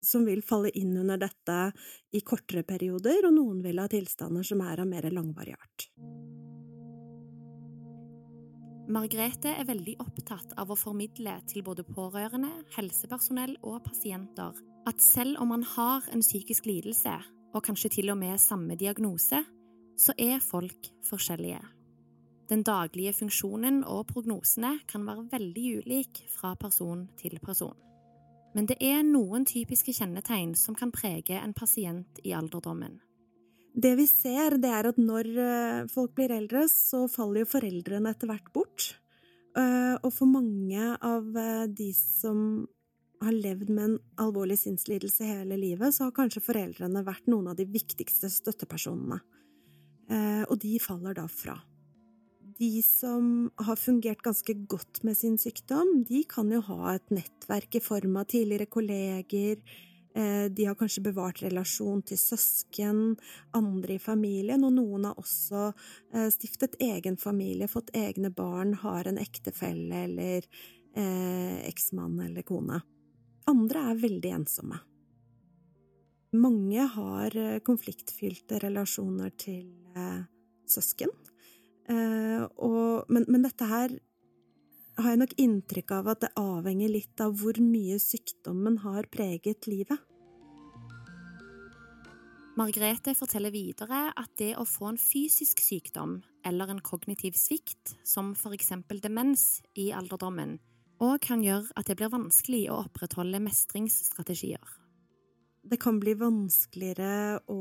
som 0.00 0.24
vil 0.24 0.40
falle 0.40 0.72
inn 0.80 0.96
under 0.96 1.20
dette 1.20 1.58
i 2.16 2.24
kortere 2.24 2.64
perioder, 2.64 3.26
og 3.28 3.36
noen 3.36 3.60
vil 3.60 3.82
ha 3.82 3.90
tilstander 3.92 4.46
som 4.46 4.64
er 4.64 4.80
av 4.80 4.88
mer 4.88 5.10
langvarig 5.12 5.58
art. 5.58 5.90
Margrethe 8.90 9.52
er 9.52 9.68
veldig 9.68 10.00
opptatt 10.00 10.56
av 10.58 10.72
å 10.72 10.80
formidle 10.80 11.36
til 11.52 11.60
både 11.68 11.84
pårørende, 11.84 12.48
helsepersonell 12.80 13.58
og 13.60 13.84
pasienter 13.84 14.56
at 14.88 15.02
selv 15.02 15.40
om 15.40 15.52
man 15.52 15.62
har 15.76 16.06
en 16.12 16.22
psykisk 16.24 16.66
lidelse, 16.66 17.12
og 17.54 17.64
kanskje 17.66 17.90
til 17.96 18.12
og 18.12 18.18
med 18.20 18.38
samme 18.40 18.76
diagnose, 18.78 19.42
så 19.98 20.14
er 20.18 20.40
folk 20.40 20.88
forskjellige. 21.08 21.60
Den 22.50 22.64
daglige 22.66 23.12
funksjonen 23.14 23.84
og 23.86 24.08
prognosene 24.10 24.78
kan 24.90 25.04
være 25.06 25.28
veldig 25.30 25.66
ulik 25.82 26.24
fra 26.32 26.54
person 26.58 27.06
til 27.18 27.38
person. 27.42 27.76
Men 28.54 28.66
det 28.66 28.80
er 28.82 29.04
noen 29.06 29.44
typiske 29.46 29.94
kjennetegn 29.94 30.56
som 30.58 30.74
kan 30.74 30.90
prege 30.90 31.38
en 31.38 31.54
pasient 31.54 32.18
i 32.24 32.34
alderdommen. 32.34 32.98
Det 33.70 33.92
vi 34.00 34.06
ser, 34.10 34.56
det 34.58 34.70
er 34.74 34.88
at 34.90 34.98
når 34.98 35.28
eh, 35.38 35.84
folk 35.92 36.16
blir 36.16 36.32
eldre, 36.34 36.64
så 36.66 37.04
faller 37.06 37.44
jo 37.44 37.52
foreldrene 37.52 38.10
etter 38.10 38.26
hvert 38.26 38.50
bort. 38.54 38.88
Eh, 39.54 39.94
og 40.02 40.10
for 40.10 40.26
mange 40.26 40.90
av 40.98 41.38
eh, 41.38 41.68
de 41.70 41.92
som 41.94 42.66
har 43.24 43.36
levd 43.36 43.68
med 43.70 43.84
en 43.84 43.98
alvorlig 44.22 44.58
sinnslidelse 44.62 45.26
hele 45.28 45.58
livet, 45.60 45.94
så 45.94 46.08
har 46.08 46.16
kanskje 46.16 46.42
foreldrene 46.44 47.04
vært 47.04 47.28
noen 47.30 47.50
av 47.52 47.58
de 47.58 47.66
viktigste 47.68 48.30
støttepersonene. 48.32 49.20
Eh, 50.10 50.44
og 50.48 50.56
de 50.62 50.78
faller 50.82 51.16
da 51.18 51.26
fra. 51.30 51.58
De 52.60 52.82
som 52.84 53.50
har 53.56 53.78
fungert 53.80 54.20
ganske 54.24 54.54
godt 54.68 55.02
med 55.06 55.16
sin 55.16 55.38
sykdom, 55.40 56.02
de 56.08 56.24
kan 56.28 56.50
jo 56.52 56.60
ha 56.66 56.96
et 56.96 57.14
nettverk 57.14 57.78
i 57.78 57.84
form 57.84 58.18
av 58.20 58.28
tidligere 58.32 58.68
kolleger, 58.68 59.60
eh, 60.14 60.46
de 60.52 60.66
har 60.68 60.76
kanskje 60.76 61.04
bevart 61.06 61.40
relasjon 61.44 62.02
til 62.02 62.20
søsken, 62.20 63.16
andre 63.56 63.96
i 63.96 64.02
familien, 64.02 64.64
og 64.64 64.74
noen 64.76 65.08
har 65.08 65.20
også 65.20 65.70
eh, 65.70 66.28
stiftet 66.34 66.76
egen 66.84 67.16
familie, 67.20 67.68
fått 67.68 67.94
egne 67.96 68.32
barn, 68.32 68.74
har 68.82 69.08
en 69.08 69.20
ektefelle 69.20 70.04
eller 70.08 70.48
eh, 70.96 71.60
eksmann 71.68 72.18
eller 72.26 72.44
kone. 72.48 72.82
Andre 73.48 73.90
er 73.90 74.02
veldig 74.02 74.32
ensomme. 74.36 74.80
Mange 76.36 76.84
har 76.94 77.34
eh, 77.36 77.58
konfliktfylte 77.66 78.60
relasjoner 78.62 79.32
til 79.40 79.64
eh, 79.98 80.20
søsken, 80.70 81.10
eh, 81.90 82.44
og, 82.62 83.08
men, 83.10 83.26
men, 83.26 83.42
dette 83.42 83.66
her 83.66 83.96
har 85.00 85.10
jeg 85.10 85.22
nok 85.22 85.34
inntrykk 85.42 85.96
av 85.96 86.12
at 86.12 86.22
det 86.26 86.30
avhenger 86.38 86.92
litt 86.92 87.24
av 87.24 87.34
hvor 87.40 87.58
mye 87.64 87.98
sykdommen 88.02 88.78
har 88.84 89.10
preget 89.10 89.66
livet. 89.66 89.98
Margrethe 92.60 93.14
forteller 93.16 93.54
videre 93.54 94.10
at 94.18 94.30
det 94.38 94.52
å 94.60 94.66
få 94.68 94.90
en 94.90 95.00
fysisk 95.00 95.62
sykdom 95.64 96.18
eller 96.46 96.70
en 96.70 96.82
kognitiv 96.84 97.38
svikt, 97.38 97.96
som 98.04 98.34
for 98.38 98.54
eksempel 98.54 99.00
demens 99.02 99.62
i 99.78 99.90
alderdommen, 99.96 100.58
og 101.00 101.16
kan 101.24 101.42
gjøre 101.44 101.72
at 101.80 101.88
det 101.88 101.96
blir 101.98 102.12
vanskelig 102.12 102.66
å 102.70 102.82
opprettholde 102.84 103.40
mestringsstrategier. 103.42 104.76
Det 105.60 105.78
kan 105.80 106.00
bli 106.00 106.14
vanskeligere 106.18 107.40
å 107.52 107.60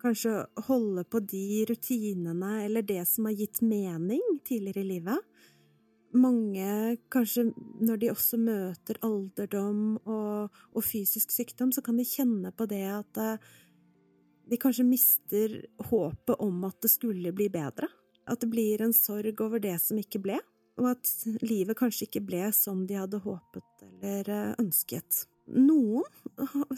kanskje 0.00 0.32
holde 0.68 1.04
på 1.08 1.20
de 1.24 1.64
rutinene 1.68 2.64
eller 2.64 2.84
det 2.84 3.02
som 3.08 3.28
har 3.28 3.36
gitt 3.36 3.60
mening 3.64 4.22
tidligere 4.44 4.84
i 4.84 4.88
livet. 4.88 5.20
Mange, 6.14 6.96
kanskje 7.10 7.48
når 7.82 8.00
de 8.00 8.10
også 8.12 8.38
møter 8.38 9.00
alderdom 9.02 9.96
og, 10.04 10.54
og 10.72 10.86
fysisk 10.86 11.32
sykdom, 11.34 11.72
så 11.74 11.82
kan 11.82 11.98
de 11.98 12.06
kjenne 12.06 12.52
på 12.54 12.68
det 12.70 12.84
at 12.86 13.20
eh, 13.20 13.48
de 14.46 14.60
kanskje 14.60 14.86
mister 14.86 15.56
håpet 15.88 16.38
om 16.44 16.62
at 16.68 16.78
det 16.84 16.92
skulle 16.92 17.34
bli 17.34 17.48
bedre. 17.50 17.88
At 18.30 18.44
det 18.44 18.52
blir 18.52 18.84
en 18.84 18.94
sorg 18.94 19.40
over 19.42 19.60
det 19.60 19.74
som 19.82 19.98
ikke 19.98 20.22
ble, 20.22 20.38
og 20.80 20.90
at 20.94 21.10
livet 21.44 21.78
kanskje 21.78 22.08
ikke 22.08 22.24
ble 22.26 22.48
som 22.56 22.84
de 22.88 22.98
hadde 22.98 23.22
håpet 23.22 23.86
eller 23.86 24.30
eh, 24.32 24.54
ønsket. 24.62 25.24
Noen 25.54 26.06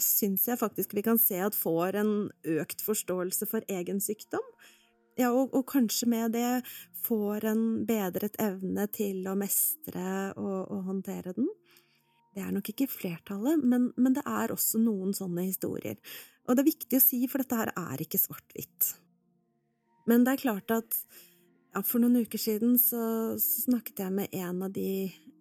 syns 0.03 0.47
jeg 0.49 0.59
faktisk 0.59 0.93
vi 0.97 1.05
kan 1.05 1.19
se 1.21 1.39
at 1.41 1.55
får 1.55 1.97
en 2.01 2.11
økt 2.57 2.83
forståelse 2.83 3.47
for 3.49 3.65
egen 3.71 4.01
sykdom, 4.03 4.43
ja, 5.17 5.31
og, 5.33 5.49
og, 5.55 5.63
kanskje 5.65 6.05
med 6.11 6.35
det 6.35 6.61
får 7.01 7.47
en 7.49 7.61
bedret 7.89 8.35
evne 8.41 8.85
til 8.93 9.23
å 9.25 9.33
mestre 9.37 10.33
og, 10.37 10.59
og 10.69 10.83
håndtere 10.91 11.33
den. 11.33 11.47
Det 12.35 12.43
er 12.45 12.51
nok 12.53 12.69
ikke 12.69 12.85
flertallet, 12.91 13.63
men, 13.65 13.89
men, 13.97 14.13
det 14.13 14.21
er 14.29 14.53
også 14.53 14.77
noen 14.77 15.15
sånne 15.17 15.47
historier. 15.47 15.97
Og 16.45 16.53
det 16.53 16.61
er 16.61 16.69
viktig 16.69 16.99
å 16.99 17.01
si, 17.01 17.23
for 17.25 17.41
dette 17.41 17.57
her 17.57 17.71
er 17.73 18.03
ikke 18.03 18.21
svart-hvitt. 18.21 18.91
Men 20.07 20.21
det 20.27 20.35
er 20.35 20.43
klart 20.43 20.75
at 20.75 20.99
ja, 21.73 21.83
for 21.83 22.01
noen 22.01 22.23
uker 22.23 22.41
siden 22.41 22.77
så, 22.81 23.01
så, 23.41 23.63
snakket 23.67 24.03
jeg 24.05 24.13
med 24.15 24.35
en 24.35 24.63
av 24.67 24.73
de 24.75 24.89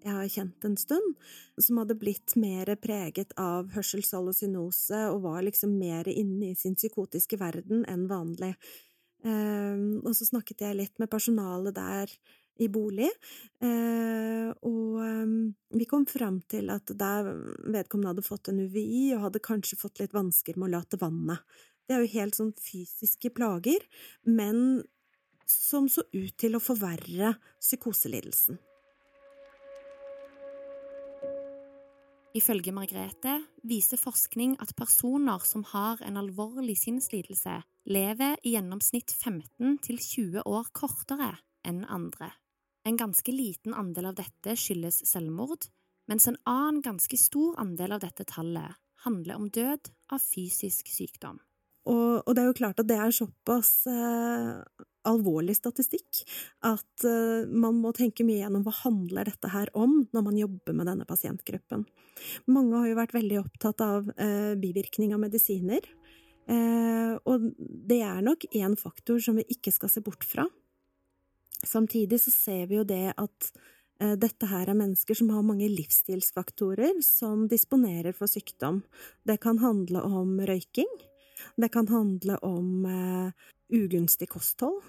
jeg 0.06 0.14
har 0.14 0.28
kjent 0.30 0.64
en 0.68 0.76
stund, 0.78 1.14
som 1.59 1.80
hadde 1.80 1.97
blitt 1.99 2.37
mer 2.38 2.68
preget 2.78 3.33
av 3.42 3.73
hørselshallusinose 3.75 5.00
og 5.11 5.25
var 5.25 5.40
liksom 5.42 5.73
mer 5.80 6.06
inne 6.06 6.52
i 6.52 6.59
sin 6.59 6.76
psykotiske 6.78 7.38
verden 7.40 7.83
enn 7.90 8.04
vanlig. 8.11 8.52
Um, 9.26 10.04
og 10.04 10.12
så 10.14 10.28
snakket 10.28 10.62
jeg 10.62 10.78
litt 10.78 11.00
med 11.02 11.11
personalet 11.11 11.75
der 11.75 12.12
i 12.62 12.68
bolig, 12.73 13.09
uh, 13.64 14.52
og 14.64 15.00
um, 15.02 15.33
vi 15.75 15.88
kom 15.90 16.06
fram 16.09 16.38
til 16.49 16.71
at 16.73 16.92
der 16.95 17.33
vedkommende 17.66 18.14
hadde 18.14 18.25
fått 18.25 18.52
en 18.52 18.62
UVI 18.62 19.16
og 19.16 19.26
hadde 19.26 19.42
kanskje 19.45 19.80
fått 19.80 20.04
litt 20.04 20.14
vansker 20.14 20.56
med 20.56 20.71
å 20.71 20.76
late 20.78 21.00
vannet. 21.02 21.42
Det 21.87 21.97
er 21.97 22.04
jo 22.04 22.14
helt 22.14 22.38
sånn 22.38 22.54
fysiske 22.59 23.33
plager, 23.35 23.83
men 24.25 24.85
som 25.50 25.88
så 25.88 26.04
ut 26.12 26.34
til 26.38 26.56
å 26.56 26.62
forverre 26.62 27.34
psykoselidelsen. 27.60 28.58
Ifølge 32.36 32.72
Margrethe 32.76 33.38
viser 33.64 33.96
forskning 33.96 34.58
at 34.60 34.74
personer 34.76 35.40
som 35.48 35.62
har 35.70 36.02
en 36.04 36.18
alvorlig 36.20 36.74
sinnslidelse, 36.82 37.62
lever 37.88 38.36
i 38.44 38.52
gjennomsnitt 38.56 39.14
15 39.14 39.78
til 39.86 40.00
20 40.02 40.44
år 40.44 40.68
kortere 40.76 41.32
enn 41.64 41.86
andre. 41.88 42.28
En 42.86 42.98
ganske 43.00 43.32
liten 43.32 43.72
andel 43.74 44.10
av 44.10 44.18
dette 44.20 44.52
skyldes 44.58 45.00
selvmord, 45.08 45.64
mens 46.10 46.28
en 46.28 46.36
annen 46.44 46.82
ganske 46.84 47.16
stor 47.18 47.56
andel 47.62 47.96
av 47.96 48.04
dette 48.04 48.26
tallet 48.28 48.76
handler 49.06 49.40
om 49.40 49.48
død 49.50 49.90
av 50.12 50.22
fysisk 50.22 50.90
sykdom. 50.92 51.40
Og, 51.86 52.20
og, 52.26 52.30
det 52.34 52.42
er 52.42 52.48
jo 52.50 52.58
klart 52.58 52.82
at 52.82 52.88
det 52.90 52.98
er 52.98 53.14
såpass 53.14 53.72
eh, 53.90 54.86
alvorlig 55.06 55.56
statistikk 55.56 56.22
at 56.66 57.06
eh, 57.06 57.46
man 57.48 57.78
må 57.82 57.92
tenke 57.96 58.26
mye 58.26 58.40
gjennom 58.42 58.64
hva 58.66 58.75
handler 58.82 59.30
dette 59.30 59.50
her 59.52 59.70
om 59.78 60.00
når 60.14 60.26
man 60.26 60.40
jobber 60.40 60.76
med 60.76 60.90
denne 60.90 61.06
pasientgruppen. 61.08 61.86
Mange 62.50 62.80
har 62.80 62.90
jo 62.90 62.98
vært 62.98 63.16
veldig 63.16 63.40
opptatt 63.42 63.84
av 63.84 64.10
eh, 64.16 64.54
bivirkning 64.60 65.14
av 65.14 65.22
medisiner, 65.22 65.86
eh, 66.50 67.14
og 67.25 67.50
det 67.58 68.02
er 68.06 68.25
nok 68.25 68.48
én 68.52 68.76
faktor 68.80 69.22
som 69.22 69.38
vi 69.38 69.46
ikke 69.56 69.75
skal 69.75 69.92
se 69.92 70.04
bort 70.04 70.26
fra. 70.26 70.46
Samtidig 71.64 72.20
så 72.22 72.34
ser 72.34 72.68
vi 72.70 72.80
jo 72.80 72.84
det 72.86 73.14
at 73.16 73.50
dette 74.20 74.44
her 74.50 74.68
er 74.68 74.76
mennesker 74.76 75.16
som 75.16 75.30
har 75.32 75.40
mange 75.40 75.70
livsstilsfaktorer 75.72 76.98
som 77.00 77.46
disponerer 77.48 78.12
for 78.12 78.28
sykdom. 78.28 78.82
Det 79.25 79.38
kan 79.40 79.56
handle 79.62 80.02
om 80.04 80.34
røyking, 80.44 80.90
det 81.56 81.70
kan 81.72 81.88
handle 81.88 82.36
om 82.44 82.84
ugunstig 83.72 84.28
kosthold, 84.28 84.82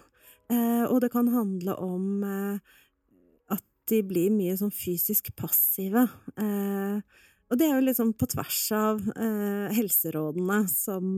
og 0.54 1.02
det 1.04 1.12
kan 1.12 1.28
handle 1.28 1.74
om 1.84 2.24
uh, 2.24 2.60
at 3.52 3.64
de 3.92 4.02
blir 4.08 4.32
mye 4.32 4.56
sånn 4.60 4.72
fysisk 4.72 5.34
passive. 5.36 6.08
og 6.38 7.60
det 7.60 7.68
er 7.68 7.76
jo 7.76 7.84
liksom 7.84 8.14
på 8.20 8.28
tvers 8.32 8.62
av 8.76 9.04
helserådene 9.76 10.60
som 10.72 11.14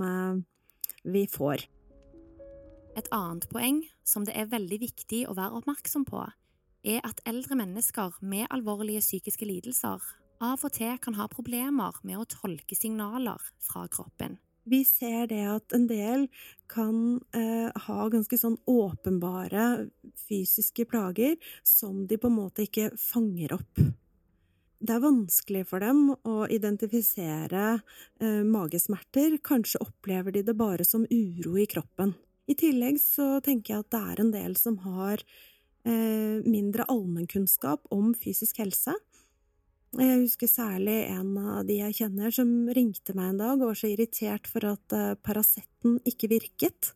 vi 1.03 1.23
får. 1.29 1.65
Et 2.97 3.09
annet 3.15 3.45
poeng 3.49 3.83
som 4.05 4.25
det 4.25 4.35
er 4.37 4.49
veldig 4.51 4.79
viktig 4.81 5.23
å 5.29 5.37
være 5.37 5.61
oppmerksom 5.61 6.05
på, 6.09 6.25
er 6.83 7.01
at 7.05 7.21
eldre 7.29 7.57
mennesker 7.59 8.17
med 8.21 8.47
alvorlige 8.53 9.03
psykiske 9.03 9.45
lidelser 9.45 10.03
av 10.39 10.61
og 10.63 10.71
til 10.75 10.99
kan 11.03 11.17
ha 11.19 11.27
problemer 11.31 11.97
med 12.07 12.19
å 12.21 12.27
tolke 12.29 12.77
signaler 12.77 13.41
fra 13.63 13.85
kroppen 13.91 14.39
vi 14.63 14.83
ser 14.85 15.27
det 15.31 15.43
at 15.49 15.73
en 15.75 15.87
del 15.89 16.27
kan 16.69 17.19
eh, 17.35 17.69
ha 17.87 18.09
ganske 18.11 18.37
sånn 18.37 18.57
åpenbare 18.69 19.89
fysiske 20.27 20.85
plager 20.89 21.37
som 21.65 22.05
de 22.07 22.19
på 22.19 22.29
en 22.29 22.37
måte 22.37 22.67
ikke 22.67 22.91
fanger 22.99 23.55
opp. 23.57 23.81
Det 24.79 24.95
er 24.95 25.03
vanskelig 25.03 25.65
for 25.67 25.83
dem 25.83 26.13
å 26.13 26.45
identifisere 26.47 27.65
eh, 27.75 28.43
magesmerter, 28.47 29.35
kanskje 29.43 29.81
opplever 29.83 30.35
de 30.35 30.45
det 30.47 30.55
bare 30.55 30.85
som 30.87 31.03
uro 31.09 31.57
i 31.59 31.67
kroppen. 31.67 32.13
I 32.49 32.55
tillegg 32.57 32.97
så 33.01 33.37
tenker 33.45 33.73
jeg 33.73 33.83
at 33.83 33.91
det 33.93 34.03
er 34.13 34.21
en 34.23 34.31
del 34.33 34.55
som 34.57 34.79
har 34.85 35.19
eh, 35.83 36.39
mindre 36.45 36.87
allmennkunnskap 36.87 37.91
om 37.93 38.13
fysisk 38.17 38.61
helse, 38.63 38.95
jeg 39.97 40.19
husker 40.21 40.49
særlig 40.51 40.97
en 41.09 41.31
av 41.41 41.63
de 41.65 41.79
jeg 41.79 41.97
kjenner 42.03 42.33
som 42.33 42.49
ringte 42.75 43.15
meg 43.17 43.31
en 43.31 43.41
dag 43.41 43.55
og 43.57 43.71
var 43.71 43.79
så 43.79 43.89
irritert 43.89 44.49
for 44.51 44.67
at 44.69 44.95
eh, 44.95 45.15
Paraceten 45.25 45.97
ikke 46.07 46.29
virket, 46.29 46.91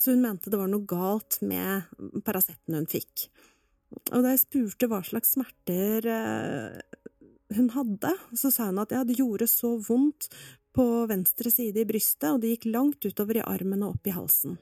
så 0.00 0.14
hun 0.14 0.24
mente 0.24 0.50
det 0.50 0.60
var 0.60 0.70
noe 0.72 0.88
galt 0.88 1.42
med 1.44 1.90
Paraceten 2.24 2.78
hun 2.78 2.88
fikk. 2.88 3.28
Og 4.10 4.24
da 4.24 4.32
jeg 4.32 4.44
spurte 4.46 4.88
hva 4.88 5.02
slags 5.04 5.34
smerter 5.36 6.08
eh, 6.08 6.80
hun 7.52 7.68
hadde, 7.74 8.14
så 8.32 8.48
sa 8.48 8.70
hun 8.70 8.80
at 8.80 8.94
ja, 8.96 9.04
det 9.04 9.20
gjorde 9.20 9.50
så 9.50 9.76
vondt 9.76 10.30
på 10.72 10.86
venstre 11.10 11.52
side 11.52 11.82
i 11.82 11.88
brystet, 11.88 12.30
og 12.32 12.40
det 12.40 12.54
gikk 12.54 12.70
langt 12.72 13.04
utover 13.04 13.38
i 13.38 13.44
armen 13.44 13.84
og 13.84 13.98
opp 13.98 14.08
i 14.08 14.16
halsen. 14.16 14.56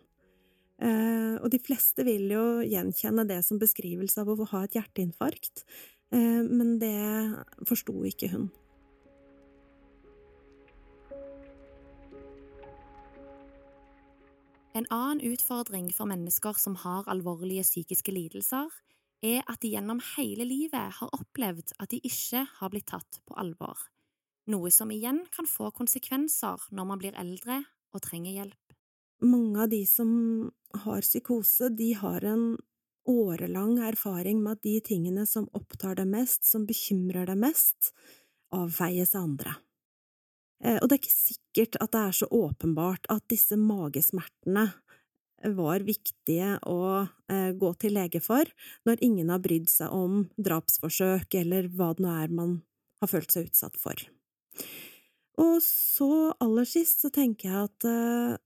Eh, 0.81 1.37
og 1.39 1.51
de 1.53 1.61
fleste 1.63 2.05
vil 2.07 2.33
jo 2.33 2.45
gjenkjenne 2.65 3.27
det 3.29 3.43
som 3.47 3.61
beskrivelse 3.61 4.23
av 4.23 4.33
å 4.33 4.49
ha 4.55 4.65
et 4.65 4.79
hjerteinfarkt, 4.79 5.65
men 6.11 6.79
det 6.81 6.97
forsto 7.69 7.95
ikke 8.09 8.29
hun. 8.33 8.49
En 14.75 14.87
annen 14.95 15.21
utfordring 15.27 15.91
for 15.93 16.07
mennesker 16.07 16.55
som 16.59 16.77
har 16.85 17.09
alvorlige 17.11 17.67
psykiske 17.67 18.13
lidelser, 18.15 18.71
er 19.23 19.43
at 19.51 19.61
de 19.61 19.73
gjennom 19.75 19.99
hele 20.15 20.47
livet 20.47 20.95
har 20.97 21.11
opplevd 21.13 21.75
at 21.83 21.91
de 21.93 21.99
ikke 22.07 22.47
har 22.61 22.71
blitt 22.73 22.89
tatt 22.89 23.19
på 23.27 23.37
alvor, 23.37 23.77
noe 24.49 24.71
som 24.73 24.91
igjen 24.95 25.25
kan 25.35 25.49
få 25.51 25.69
konsekvenser 25.77 26.71
når 26.71 26.89
man 26.89 27.03
blir 27.03 27.19
eldre 27.19 27.61
og 27.93 28.05
trenger 28.07 28.39
hjelp. 28.39 28.77
Mange 29.27 29.67
av 29.67 29.69
de 29.75 29.83
som 29.85 30.11
har 30.87 31.05
psykose, 31.05 31.69
de 31.77 31.91
har 31.99 32.25
en 32.25 32.55
årelang 33.11 33.79
erfaring 33.91 34.43
med 34.43 34.59
at 34.59 34.67
de 34.67 34.77
tingene 34.85 35.27
som 35.29 35.49
opptar 35.57 35.99
deg 35.99 36.09
mest, 36.11 36.47
som 36.47 36.67
bekymrer 36.69 37.29
deg 37.31 37.41
mest, 37.41 37.93
avveies 38.55 39.15
av 39.15 39.27
andre. 39.29 39.57
Eh, 40.65 40.79
og 40.79 40.89
det 40.89 40.97
er 40.97 41.03
ikke 41.03 41.17
sikkert 41.17 41.81
at 41.81 41.93
det 41.95 42.05
er 42.05 42.17
så 42.21 42.31
åpenbart 42.41 43.11
at 43.13 43.27
disse 43.33 43.59
magesmertene 43.59 44.69
var 45.57 45.85
viktige 45.87 46.59
å 46.69 47.07
eh, 47.33 47.53
gå 47.57 47.73
til 47.81 47.97
lege 47.97 48.21
for, 48.21 48.49
når 48.85 49.05
ingen 49.05 49.33
har 49.33 49.41
brydd 49.41 49.71
seg 49.73 49.93
om 49.95 50.27
drapsforsøk 50.37 51.39
eller 51.41 51.71
hva 51.73 51.95
det 51.97 52.05
nå 52.05 52.13
er 52.13 52.35
man 52.43 52.59
har 53.01 53.09
følt 53.09 53.33
seg 53.33 53.49
utsatt 53.49 53.81
for. 53.81 53.97
Og 55.41 55.57
så 55.65 56.35
aller 56.45 56.69
sist 56.69 57.01
så 57.07 57.09
tenker 57.15 57.49
jeg 57.49 57.71
at 57.71 57.89
eh, 57.89 58.37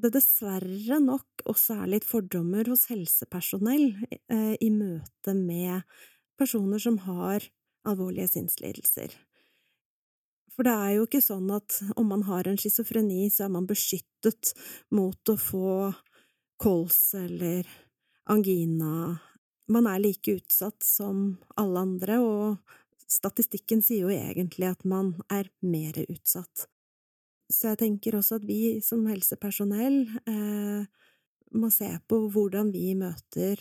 det 0.00 0.10
dessverre 0.16 0.98
nok 1.02 1.44
også 1.50 1.76
er 1.84 1.92
litt 1.94 2.06
fordommer 2.06 2.66
hos 2.70 2.88
helsepersonell 2.90 3.92
eh, 4.10 4.54
i 4.58 4.70
møte 4.74 5.36
med 5.38 5.84
personer 6.38 6.82
som 6.82 6.98
har 7.04 7.46
alvorlige 7.86 8.32
sinnslidelser. 8.32 9.14
For 10.54 10.66
det 10.66 10.74
er 10.74 10.90
jo 10.96 11.06
ikke 11.06 11.22
sånn 11.22 11.48
at 11.54 11.80
om 11.98 12.10
man 12.10 12.24
har 12.28 12.46
en 12.46 12.58
schizofreni, 12.58 13.26
så 13.30 13.46
er 13.46 13.54
man 13.54 13.66
beskyttet 13.70 14.54
mot 14.94 15.30
å 15.30 15.36
få 15.38 15.70
kols 16.62 16.98
eller 17.18 17.66
angina. 18.30 19.18
Man 19.70 19.88
er 19.90 20.02
like 20.02 20.36
utsatt 20.38 20.84
som 20.86 21.40
alle 21.58 21.82
andre, 21.86 22.20
og 22.22 23.10
statistikken 23.10 23.82
sier 23.82 24.06
jo 24.06 24.14
egentlig 24.14 24.70
at 24.70 24.86
man 24.86 25.14
er 25.32 25.50
mer 25.66 25.98
utsatt. 26.06 26.68
Så 27.52 27.72
jeg 27.72 27.80
tenker 27.82 28.16
også 28.16 28.38
at 28.40 28.46
vi 28.48 28.80
som 28.84 29.04
helsepersonell 29.08 29.98
eh, 30.30 30.86
må 31.54 31.70
se 31.72 31.90
på 32.08 32.22
hvordan 32.32 32.72
vi 32.74 32.94
møter 32.98 33.60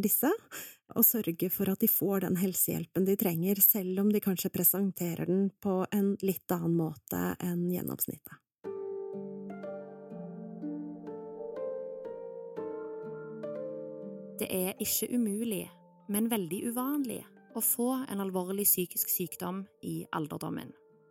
disse, 0.00 0.30
og 0.96 1.06
sørge 1.06 1.50
for 1.52 1.70
at 1.70 1.80
de 1.82 1.88
får 1.90 2.26
den 2.26 2.36
helsehjelpen 2.40 3.06
de 3.06 3.16
trenger, 3.18 3.60
selv 3.62 4.02
om 4.02 4.12
de 4.12 4.22
kanskje 4.22 4.52
presenterer 4.52 5.28
den 5.28 5.48
på 5.62 5.82
en 5.94 6.14
litt 6.22 6.50
annen 6.54 6.76
måte 6.78 7.34
enn 7.42 7.66
gjennomsnittet. 7.72 8.38
Det 14.40 14.48
er 14.48 14.78
ikke 14.80 15.10
umulig, 15.12 15.66
men 16.08 16.30
veldig 16.32 16.62
uvanlig, 16.72 17.20
å 17.52 17.60
få 17.60 17.90
en 18.08 18.22
alvorlig 18.22 18.64
psykisk 18.64 19.10
sykdom 19.10 19.64
i 19.84 20.04
alderdommen. 20.16 20.70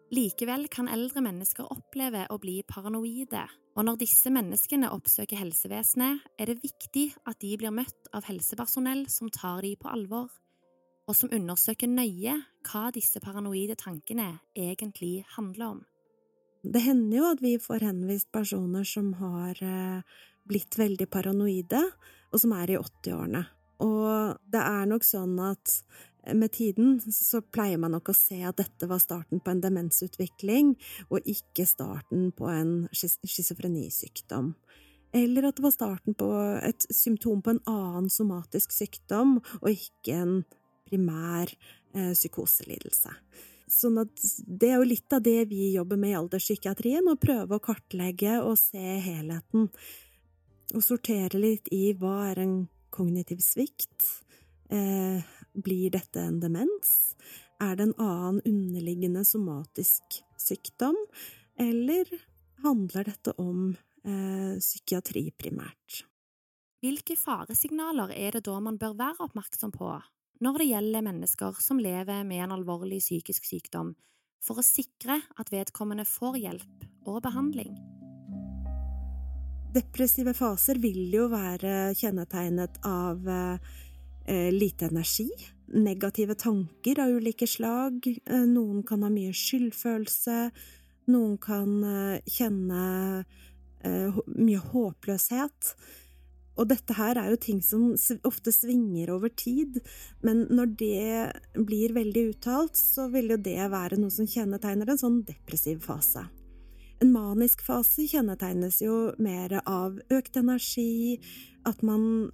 Likevel 0.10 0.66
kan 0.74 0.88
eldre 0.90 1.22
mennesker 1.22 1.68
oppleve 1.70 2.24
å 2.34 2.40
bli 2.42 2.64
paranoide, 2.66 3.44
og 3.78 3.86
når 3.86 4.00
disse 4.02 4.32
menneskene 4.34 4.90
oppsøker 4.90 5.38
helsevesenet, 5.38 6.24
er 6.34 6.50
det 6.50 6.64
viktig 6.64 7.12
at 7.30 7.38
de 7.44 7.52
blir 7.62 7.74
møtt 7.74 8.10
av 8.18 8.26
helsepersonell 8.26 9.04
som 9.14 9.30
tar 9.30 9.62
de 9.62 9.76
på 9.78 9.92
alvor, 9.92 10.32
og 11.06 11.18
som 11.18 11.30
undersøker 11.34 11.92
nøye 11.92 12.40
hva 12.66 12.88
disse 12.96 13.22
paranoide 13.22 13.78
tankene 13.78 14.32
egentlig 14.58 15.28
handler 15.36 15.76
om. 15.76 15.86
Det 16.66 16.82
hender 16.84 17.22
jo 17.22 17.30
at 17.30 17.46
vi 17.46 17.54
får 17.62 17.86
henvist 17.92 18.32
personer 18.34 18.90
som 18.90 19.14
har 19.22 19.62
eh, 19.62 20.18
blitt 20.50 20.74
veldig 20.80 21.06
paranoide, 21.14 21.86
og 22.34 22.42
som 22.42 22.58
er 22.58 22.74
i 22.74 22.82
80-årene. 22.82 23.46
Og 23.86 24.42
det 24.52 24.60
er 24.60 24.90
nok 24.90 25.06
sånn 25.08 25.38
at 25.40 25.78
med 26.34 26.52
tiden 26.52 26.98
så 27.02 27.42
pleier 27.42 27.80
man 27.82 27.94
nok 27.96 28.12
å 28.12 28.18
se 28.18 28.42
at 28.46 28.60
dette 28.60 28.90
var 28.90 29.02
starten 29.02 29.42
på 29.44 29.54
en 29.54 29.62
demensutvikling, 29.64 30.76
og 31.10 31.26
ikke 31.28 31.66
starten 31.70 32.30
på 32.36 32.50
en 32.52 32.74
schizofrenisykdom. 32.92 34.54
Eller 35.16 35.48
at 35.48 35.58
det 35.58 35.66
var 35.66 35.74
starten 35.74 36.18
på 36.18 36.30
et 36.62 36.86
symptom 36.94 37.42
på 37.42 37.56
en 37.56 37.64
annen 37.70 38.10
somatisk 38.14 38.76
sykdom, 38.76 39.40
og 39.62 39.72
ikke 39.72 40.18
en 40.20 40.36
primær 40.90 41.50
eh, 41.50 42.14
psykoselidelse. 42.14 43.14
Sånn 43.70 44.00
at 44.02 44.22
det 44.46 44.72
er 44.72 44.80
jo 44.82 44.90
litt 44.90 45.14
av 45.14 45.22
det 45.26 45.44
vi 45.50 45.72
jobber 45.76 45.98
med 46.02 46.14
i 46.14 46.20
alderspsykiatrien, 46.20 47.10
å 47.10 47.20
prøve 47.22 47.58
å 47.58 47.64
kartlegge 47.64 48.40
og 48.42 48.58
se 48.62 48.98
helheten. 49.06 49.70
Og 50.74 50.86
sortere 50.86 51.42
litt 51.42 51.70
i 51.74 51.92
hva 51.98 52.32
er 52.32 52.44
en 52.44 52.56
kognitiv 52.94 53.42
svikt? 53.46 54.10
Eh, 54.70 55.22
blir 55.54 55.94
dette 55.94 56.22
en 56.22 56.40
demens? 56.42 57.16
Er 57.60 57.76
det 57.76 57.90
en 57.90 57.98
annen 58.00 58.42
underliggende 58.46 59.26
somatisk 59.28 60.22
sykdom? 60.40 60.98
Eller 61.60 62.08
handler 62.64 63.10
dette 63.10 63.34
om 63.42 63.74
eh, 64.06 64.56
psykiatri 64.60 65.30
primært? 65.36 66.04
Hvilke 66.80 67.18
faresignaler 67.20 68.14
er 68.16 68.38
det 68.38 68.46
da 68.48 68.56
man 68.64 68.80
bør 68.80 68.96
være 69.00 69.28
oppmerksom 69.28 69.76
på 69.76 69.92
når 70.40 70.62
det 70.62 70.70
gjelder 70.70 71.04
mennesker 71.04 71.58
som 71.60 71.82
lever 71.84 72.24
med 72.24 72.46
en 72.46 72.54
alvorlig 72.56 73.02
psykisk 73.04 73.44
sykdom, 73.50 73.92
for 74.40 74.62
å 74.62 74.64
sikre 74.64 75.18
at 75.36 75.52
vedkommende 75.52 76.06
får 76.08 76.38
hjelp 76.40 76.86
og 77.12 77.20
behandling. 77.26 77.74
Depressive 79.76 80.32
faser 80.34 80.80
vil 80.82 81.12
jo 81.14 81.28
være 81.30 81.92
kjennetegnet 82.00 82.80
av 82.88 83.28
eh, 83.30 83.76
lite 84.30 84.86
energi, 84.86 85.30
negative 85.74 86.36
tanker 86.36 87.00
av 87.00 87.10
ulike 87.10 87.48
slag, 87.48 88.08
eh, 88.26 88.46
noen 88.46 88.84
kan 88.84 89.04
ha 89.04 89.10
mye 89.14 89.34
skyldfølelse, 89.36 90.50
noen 91.10 91.38
kan 91.42 91.84
eh, 91.84 92.22
kjenne 92.30 92.84
eh, 93.84 94.20
mye 94.36 94.62
håpløshet. 94.72 95.74
Og 96.60 96.68
dette 96.68 96.96
her 96.98 97.16
er 97.16 97.30
jo 97.32 97.40
ting 97.40 97.62
som 97.64 97.94
ofte 98.28 98.52
svinger 98.52 99.14
over 99.14 99.32
tid, 99.32 99.80
men 100.26 100.44
når 100.52 100.74
det 100.82 101.14
blir 101.56 101.94
veldig 101.96 102.26
uttalt, 102.34 102.76
så 102.76 103.08
vil 103.14 103.32
jo 103.32 103.40
det 103.40 103.62
være 103.72 104.00
noe 104.02 104.12
som 104.12 104.28
kjennetegner 104.28 104.92
en 104.92 105.00
sånn 105.00 105.22
depressiv 105.28 105.80
fase. 105.86 106.26
En 107.00 107.14
manisk 107.16 107.64
fase 107.64 108.04
kjennetegnes 108.12 108.82
jo 108.84 109.14
mer 109.24 109.62
av 109.64 110.02
økt 110.12 110.36
energi, 110.42 111.16
at 111.64 111.80
man 111.80 112.34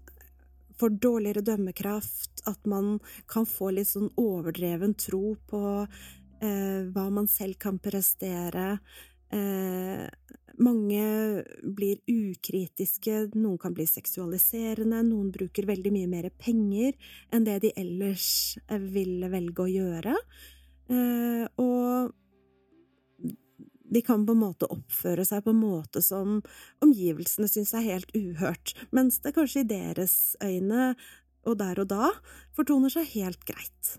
får 0.79 0.97
dårligere 1.03 1.43
dømmekraft, 1.45 2.45
at 2.49 2.65
man 2.69 2.97
kan 3.31 3.47
få 3.49 3.71
litt 3.75 3.91
sånn 3.91 4.11
overdreven 4.19 4.95
tro 4.99 5.35
på 5.49 5.63
eh, 5.83 6.81
hva 6.91 7.05
man 7.13 7.29
selv 7.31 7.59
kan 7.61 7.79
prestere. 7.83 8.77
Eh, 9.33 10.05
mange 10.55 11.05
blir 11.75 11.99
ukritiske, 12.07 13.31
noen 13.35 13.57
kan 13.59 13.73
bli 13.75 13.87
seksualiserende, 13.89 15.01
noen 15.03 15.31
bruker 15.35 15.67
veldig 15.67 15.91
mye 15.91 16.11
mer 16.11 16.29
penger 16.39 16.95
enn 17.33 17.47
det 17.47 17.57
de 17.65 17.73
ellers 17.79 18.27
eh, 18.69 18.79
ville 18.79 19.31
velge 19.33 19.65
å 19.65 19.71
gjøre. 19.71 20.15
Eh, 20.91 21.43
og 21.59 22.13
de 23.95 24.01
kan 24.03 24.25
på 24.27 24.35
en 24.35 24.43
måte 24.43 24.67
oppføre 24.71 25.23
seg 25.27 25.45
på 25.45 25.53
en 25.53 25.61
måte 25.61 26.01
som 26.03 26.41
omgivelsene 26.83 27.47
syns 27.47 27.71
er 27.77 27.85
helt 27.85 28.11
uhørt, 28.17 28.75
mens 28.95 29.21
det 29.23 29.35
kanskje 29.37 29.63
i 29.63 29.69
deres 29.69 30.35
øyne, 30.43 30.93
og 31.45 31.59
der 31.61 31.79
og 31.83 31.89
da, 31.93 32.09
fortoner 32.57 32.91
seg 32.91 33.07
helt 33.13 33.45
greit. 33.47 33.95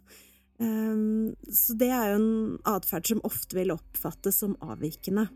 Um, 0.59 1.33
så 1.53 1.77
det 1.79 1.89
er 1.93 2.13
jo 2.13 2.21
en 2.21 2.61
atferd 2.69 3.09
som 3.09 3.25
ofte 3.29 3.59
vil 3.59 3.75
oppfattes 3.75 4.41
som 4.43 4.57
avvikende. 4.65 5.29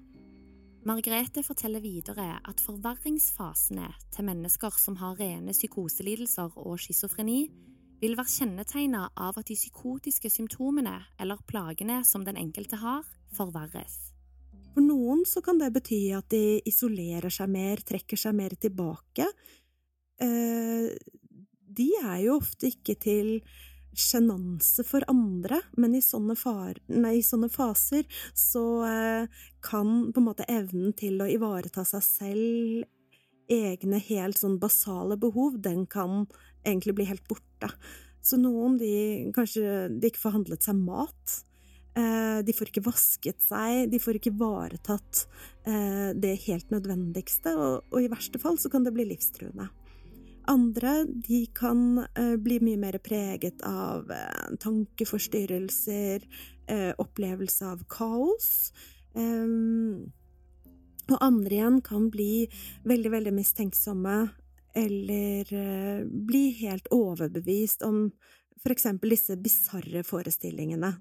Margrethe 0.88 1.44
forteller 1.44 1.82
videre 1.84 2.38
at 2.48 2.62
forverringsfasene 2.64 3.90
til 4.14 4.24
mennesker 4.24 4.76
som 4.80 4.96
har 5.00 5.18
rene 5.20 5.52
psykoselidelser 5.52 6.56
og 6.56 6.80
schizofreni, 6.80 7.42
vil 8.00 8.16
være 8.16 8.32
kjennetegna 8.32 9.10
av 9.12 9.36
at 9.36 9.50
de 9.50 9.58
psykotiske 9.58 10.32
symptomene 10.32 10.96
eller 11.20 11.44
plagene 11.48 12.00
som 12.08 12.24
den 12.24 12.40
enkelte 12.40 12.80
har, 12.80 13.04
forverres. 13.36 14.09
For 14.74 14.84
noen 14.84 15.24
så 15.26 15.42
kan 15.44 15.58
det 15.60 15.72
bety 15.74 16.02
at 16.16 16.30
de 16.32 16.60
isolerer 16.68 17.32
seg 17.32 17.50
mer, 17.50 17.82
trekker 17.86 18.20
seg 18.20 18.36
mer 18.38 18.54
tilbake. 18.60 19.26
Eh, 20.20 20.90
de 21.70 21.88
er 22.02 22.22
jo 22.26 22.38
ofte 22.38 22.70
ikke 22.70 22.96
til 23.00 23.38
sjenanse 23.96 24.84
for 24.86 25.04
andre, 25.10 25.60
men 25.80 25.96
i 25.98 26.02
sånne, 26.04 26.36
far, 26.38 26.78
nei, 26.92 27.16
i 27.18 27.26
sånne 27.26 27.50
faser 27.50 28.06
så 28.38 28.64
eh, 28.86 29.40
kan 29.66 30.10
på 30.12 30.22
en 30.22 30.28
måte 30.28 30.46
evnen 30.50 30.94
til 30.96 31.18
å 31.20 31.28
ivareta 31.30 31.84
seg 31.88 32.04
selv, 32.06 32.86
egne 33.50 33.98
helt 34.06 34.38
sånn 34.38 34.60
basale 34.62 35.18
behov, 35.18 35.58
den 35.58 35.82
kan 35.90 36.28
egentlig 36.62 36.94
bli 37.00 37.08
helt 37.10 37.26
borte. 37.26 37.72
Så 38.22 38.38
noen, 38.38 38.76
de 38.78 39.32
kanskje 39.34 39.88
de 39.90 40.10
ikke 40.10 40.22
får 40.22 40.36
handlet 40.36 40.66
seg 40.66 40.78
mat. 40.78 41.40
Eh, 41.98 42.38
de 42.46 42.54
får 42.54 42.70
ikke 42.70 42.86
vasket 42.86 43.42
seg, 43.42 43.88
de 43.90 43.98
får 43.98 44.20
ikke 44.20 44.30
ivaretatt 44.30 45.24
eh, 45.66 46.10
det 46.14 46.36
helt 46.46 46.70
nødvendigste, 46.70 47.54
og, 47.58 47.98
i 47.98 48.10
verste 48.10 48.38
fall 48.42 48.60
så 48.62 48.70
kan 48.70 48.86
det 48.86 48.94
bli 48.94 49.08
livstruende. 49.10 49.66
Andre 50.50 51.02
de 51.10 51.42
kan 51.54 52.04
eh, 52.14 52.36
bli 52.40 52.60
mye 52.62 52.78
mer 52.80 53.00
preget 53.02 53.62
av 53.66 54.10
tankeforstyrrelser, 54.62 56.26
opplevelse 57.02 57.66
av 57.66 57.80
kaos. 57.90 58.70
Og 61.10 61.16
andre 61.18 61.56
igjen 61.56 61.80
kan 61.82 62.04
bli 62.14 62.46
veldig, 62.86 63.10
veldig 63.10 63.32
mistenksomme 63.34 64.14
eller 64.78 65.50
bli 66.06 66.44
helt 66.60 66.86
overbevist 66.94 67.82
om 67.82 68.04
for 68.62 68.70
eksempel 68.70 69.16
disse 69.16 69.34
bisarre 69.42 70.04
forestillingene 70.06 70.92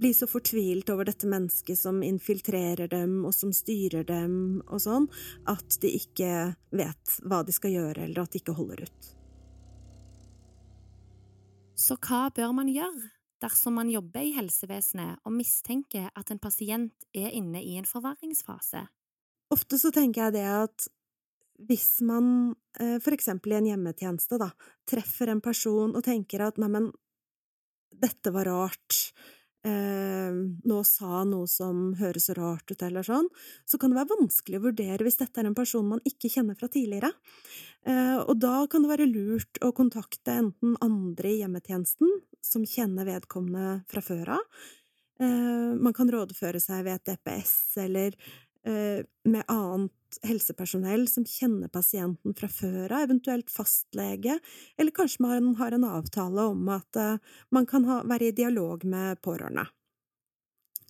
blir 0.00 0.14
så 0.16 0.26
fortvilt 0.26 0.88
over 0.92 1.04
dette 1.08 1.28
mennesket 1.28 1.78
som 1.78 2.00
infiltrerer 2.02 2.88
dem 2.88 3.20
og 3.28 3.34
som 3.36 3.52
styrer 3.52 4.06
dem 4.08 4.34
og 4.66 4.80
sånn, 4.80 5.08
at 5.50 5.76
de 5.82 5.92
ikke 5.98 6.52
vet 6.72 7.16
hva 7.28 7.42
de 7.44 7.54
skal 7.54 7.74
gjøre, 7.76 8.06
eller 8.06 8.22
at 8.24 8.32
de 8.32 8.40
ikke 8.40 8.56
holder 8.56 8.86
ut. 8.88 9.10
Så 11.80 11.96
hva 12.00 12.28
bør 12.36 12.54
man 12.56 12.70
gjøre 12.72 13.10
dersom 13.40 13.78
man 13.80 13.90
jobber 13.92 14.24
i 14.24 14.34
helsevesenet 14.36 15.20
og 15.24 15.32
mistenker 15.32 16.10
at 16.16 16.32
en 16.32 16.40
pasient 16.40 17.06
er 17.16 17.32
inne 17.36 17.62
i 17.64 17.76
en 17.80 17.88
forverringsfase? 17.88 18.84
Ofte 19.50 19.80
så 19.80 19.92
tenker 19.94 20.26
jeg 20.26 20.36
det 20.38 20.46
at 20.48 20.88
hvis 21.68 22.00
man, 22.08 22.54
eh, 22.80 22.96
for 23.04 23.12
eksempel 23.12 23.52
i 23.52 23.58
en 23.58 23.68
hjemmetjeneste, 23.68 24.38
da, 24.40 24.48
treffer 24.88 25.28
en 25.28 25.42
person 25.44 25.92
og 25.92 26.04
tenker 26.04 26.44
at 26.46 26.60
neimen, 26.60 26.88
dette 28.00 28.32
var 28.32 28.48
rart, 28.48 29.10
eh, 29.66 30.32
nå 30.70 30.80
sa 30.86 31.22
noe 31.28 31.48
som 31.50 31.92
høres 32.00 32.30
rart 32.38 32.70
ut, 32.72 32.82
eller 32.86 33.06
sånn, 33.06 33.28
så 33.68 33.80
kan 33.80 33.92
det 33.92 34.00
være 34.00 34.16
vanskelig 34.16 34.60
å 34.60 34.66
vurdere 34.68 35.06
hvis 35.06 35.20
dette 35.20 35.42
er 35.42 35.50
en 35.50 35.56
person 35.58 35.88
man 35.88 36.02
ikke 36.08 36.32
kjenner 36.32 36.58
fra 36.58 36.70
tidligere. 36.72 37.12
Eh, 37.88 38.18
og 38.20 38.36
da 38.42 38.66
kan 38.70 38.84
det 38.84 38.92
være 38.92 39.08
lurt 39.10 39.62
å 39.64 39.72
kontakte 39.76 40.36
enten 40.42 40.76
andre 40.84 41.32
i 41.32 41.40
hjemmetjenesten, 41.40 42.20
som 42.44 42.66
kjenner 42.68 43.08
vedkommende 43.08 43.80
fra 43.90 44.04
før 44.04 44.36
av. 44.38 44.62
Eh, 45.20 45.72
man 45.76 45.96
kan 45.96 46.08
rådføre 46.12 46.62
seg 46.62 46.86
ved 46.86 47.00
et 47.00 47.12
DPS 47.12 47.58
eller 47.84 48.16
Eh, 48.66 49.04
med 49.24 49.44
annet 49.46 49.92
helsepersonell 50.26 51.06
som 51.10 51.26
kjenner 51.28 51.70
pasienten 51.72 52.34
fra 52.36 52.48
før 52.50 52.90
av, 52.90 53.04
eventuelt 53.06 53.50
fastlege, 53.52 54.38
eller 54.78 54.96
kanskje 54.96 55.24
man 55.24 55.52
har 55.60 55.76
en 55.76 55.86
avtale 55.88 56.48
om 56.52 56.70
at 56.74 56.98
eh, 56.98 57.20
man 57.54 57.68
kan 57.70 57.86
ha, 57.88 58.00
være 58.08 58.30
i 58.30 58.36
dialog 58.42 58.86
med 58.88 59.20
pårørende. 59.24 59.66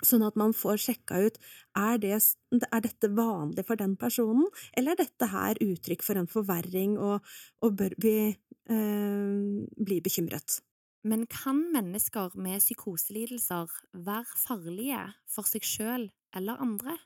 Sånn 0.01 0.25
at 0.25 0.39
man 0.41 0.55
får 0.57 0.79
sjekka 0.81 1.19
ut 1.27 1.37
er, 1.77 1.99
det, 2.01 2.15
er 2.17 2.85
dette 2.87 3.11
vanlig 3.13 3.67
for 3.69 3.81
den 3.81 3.99
personen, 4.01 4.49
eller 4.73 4.97
er 4.97 5.03
dette 5.03 5.29
her 5.29 5.61
uttrykk 5.61 6.07
for 6.07 6.21
en 6.21 6.31
forverring, 6.31 6.97
og, 6.97 7.21
og 7.61 7.77
bør 7.77 7.97
vi 8.01 8.17
eh, 8.31 9.37
bli 9.77 10.01
bekymret? 10.01 10.63
Men 11.05 11.25
kan 11.33 11.61
mennesker 11.73 12.35
med 12.37 12.61
psykoselidelser 12.61 13.73
være 14.05 14.41
farlige 14.41 15.05
for 15.33 15.49
seg 15.49 15.65
selv 15.65 16.11
eller 16.37 16.61
andre? 16.61 16.97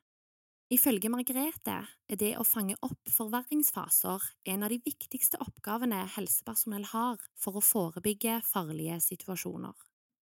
Ifølge 0.72 1.10
Margrethe 1.12 1.74
er 1.84 2.18
det 2.18 2.34
å 2.40 2.44
fange 2.48 2.76
opp 2.86 3.10
forverringsfaser 3.12 4.28
en 4.48 4.64
av 4.64 4.72
de 4.72 4.78
viktigste 4.84 5.36
oppgavene 5.44 5.98
helsepersonell 6.16 6.86
har 6.94 7.20
for 7.36 7.60
å 7.60 7.64
forebygge 7.64 8.38
farlige 8.48 8.96
situasjoner. 9.04 9.74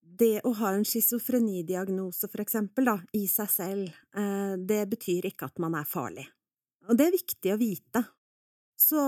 Det 0.02 0.40
å 0.44 0.50
ha 0.58 0.72
en 0.74 0.84
schizofrenidiagnose, 0.84 2.26
for 2.28 2.42
eksempel, 2.42 2.90
da, 2.90 2.96
i 3.14 3.22
seg 3.30 3.52
selv, 3.54 4.00
eh, 4.18 4.56
det 4.58 4.82
betyr 4.90 5.30
ikke 5.30 5.46
at 5.46 5.62
man 5.62 5.78
er 5.78 5.86
farlig. 5.86 6.26
Og 6.90 6.98
det 6.98 7.06
er 7.06 7.14
viktig 7.14 7.54
å 7.54 7.60
vite. 7.60 8.02
Så 8.82 8.98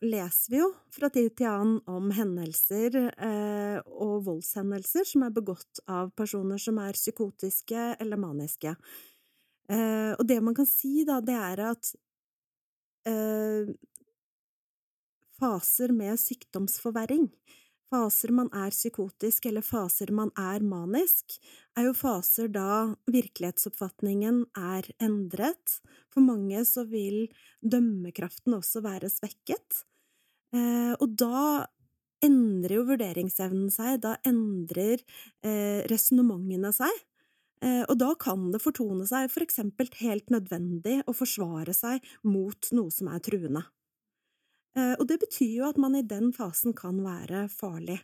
leser 0.00 0.50
vi 0.50 0.60
jo 0.62 0.70
fra 0.94 1.10
tid 1.12 1.34
til 1.36 1.50
annen 1.50 1.80
om 1.90 2.08
hendelser 2.16 2.96
eh, 3.10 3.76
og 3.84 4.24
voldshendelser 4.24 5.04
som 5.04 5.26
er 5.26 5.34
begått 5.36 5.82
av 5.84 6.14
personer 6.16 6.60
som 6.62 6.78
er 6.80 6.96
psykotiske 6.96 7.90
eller 8.00 8.20
maniske. 8.20 8.72
Eh, 9.68 10.12
og 10.16 10.24
det 10.28 10.40
man 10.44 10.56
kan 10.56 10.68
si, 10.68 11.04
da, 11.08 11.20
det 11.24 11.36
er 11.36 11.62
at 11.70 11.92
eh, 13.08 13.68
faser 15.38 15.92
med 15.94 16.18
sykdomsforverring, 16.20 17.28
faser 17.88 18.32
man 18.36 18.50
er 18.56 18.74
psykotisk 18.74 19.48
eller 19.48 19.64
faser 19.64 20.12
man 20.14 20.32
er 20.40 20.64
manisk, 20.64 21.38
er 21.78 21.88
jo 21.88 21.94
faser 21.96 22.50
da 22.52 22.94
virkelighetsoppfatningen 23.08 24.42
er 24.58 24.88
endret. 25.04 25.78
For 26.12 26.24
mange 26.24 26.64
så 26.68 26.84
vil 26.88 27.26
dømmekraften 27.62 28.56
også 28.58 28.82
være 28.84 29.12
svekket. 29.12 29.84
Eh, 30.56 30.94
og 30.96 31.12
da 31.20 31.68
endrer 32.24 32.78
jo 32.80 32.86
vurderingsevnen 32.88 33.70
seg, 33.72 34.00
da 34.02 34.16
endrer 34.26 35.02
eh, 35.44 35.84
resonnementene 35.90 36.72
seg. 36.74 37.04
Eh, 37.64 37.82
og 37.88 37.96
da 37.98 38.12
kan 38.18 38.50
det 38.52 38.62
fortone 38.62 39.06
seg 39.08 39.30
for 39.32 39.42
eksempel 39.42 39.90
helt 39.98 40.30
nødvendig 40.30 41.00
å 41.10 41.14
forsvare 41.16 41.74
seg 41.74 42.04
mot 42.26 42.70
noe 42.76 42.94
som 42.94 43.10
er 43.10 43.22
truende. 43.24 43.64
Eh, 44.78 44.94
og 44.94 45.06
det 45.10 45.18
betyr 45.24 45.54
jo 45.56 45.68
at 45.68 45.80
man 45.80 45.96
i 45.98 46.06
den 46.06 46.30
fasen 46.36 46.76
kan 46.78 47.00
være 47.02 47.46
farlig. 47.50 47.98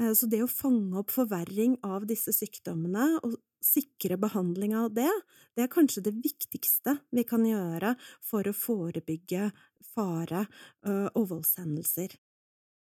Eh, 0.00 0.14
så 0.16 0.28
det 0.32 0.40
å 0.44 0.50
fange 0.50 0.96
opp 1.02 1.12
forverring 1.12 1.76
av 1.84 2.08
disse 2.08 2.32
sykdommene 2.32 3.10
og 3.20 3.36
sikre 3.64 4.16
behandling 4.20 4.76
av 4.78 4.92
det, 4.96 5.10
det 5.56 5.66
er 5.66 5.72
kanskje 5.72 6.06
det 6.08 6.16
viktigste 6.22 6.98
vi 7.12 7.26
kan 7.28 7.44
gjøre 7.44 7.96
for 8.24 8.46
å 8.46 8.56
forebygge 8.56 9.50
fare 9.96 10.44
og 10.86 11.24
voldshendelser. 11.32 12.12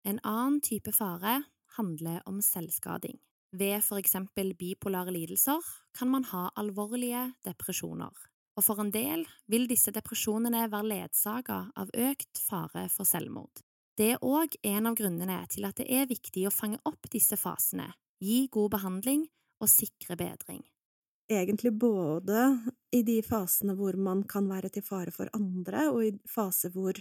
En 0.08 0.22
annen 0.24 0.62
type 0.64 0.96
fare 0.96 1.42
handler 1.76 2.24
om 2.26 2.40
selvskading. 2.42 3.20
Ved 3.52 3.84
for 3.84 4.00
eksempel 4.00 4.54
bipolare 4.56 5.12
lidelser 5.12 5.60
kan 5.98 6.08
man 6.08 6.24
ha 6.30 6.46
alvorlige 6.56 7.34
depresjoner, 7.44 8.14
og 8.56 8.64
for 8.64 8.80
en 8.80 8.94
del 8.94 9.26
vil 9.52 9.68
disse 9.68 9.92
depresjonene 9.92 10.70
være 10.72 10.88
ledsaga 10.88 11.66
av 11.76 11.92
økt 11.92 12.40
fare 12.46 12.88
for 12.94 13.08
selvmord. 13.08 13.60
Det 14.00 14.14
er 14.14 14.24
òg 14.24 14.56
en 14.64 14.88
av 14.88 14.96
grunnene 14.96 15.42
til 15.52 15.68
at 15.68 15.82
det 15.82 15.90
er 15.92 16.08
viktig 16.08 16.46
å 16.48 16.54
fange 16.56 16.80
opp 16.88 17.10
disse 17.12 17.36
fasene, 17.36 17.90
gi 18.24 18.46
god 18.52 18.72
behandling 18.78 19.26
og 19.62 19.70
sikre 19.70 20.16
bedring. 20.16 20.64
Egentlig 21.32 21.74
både 21.76 22.48
i 22.96 23.04
de 23.08 23.20
fasene 23.24 23.76
hvor 23.76 23.96
man 24.00 24.24
kan 24.28 24.48
være 24.52 24.72
til 24.72 24.84
fare 24.84 25.12
for 25.16 25.32
andre, 25.36 25.90
og 25.92 26.08
i 26.08 26.16
faser 26.28 26.72
hvor 26.72 26.96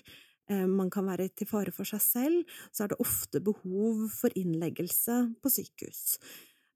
man 0.51 0.89
kan 0.91 1.07
være 1.07 1.29
til 1.37 1.47
fare 1.47 1.73
for 1.75 1.87
seg 1.87 2.03
selv, 2.03 2.55
så 2.75 2.85
er 2.85 2.93
det 2.93 3.03
ofte 3.03 3.43
behov 3.45 4.07
for 4.11 4.35
innleggelse 4.39 5.23
på 5.43 5.53
sykehus. 5.53 6.19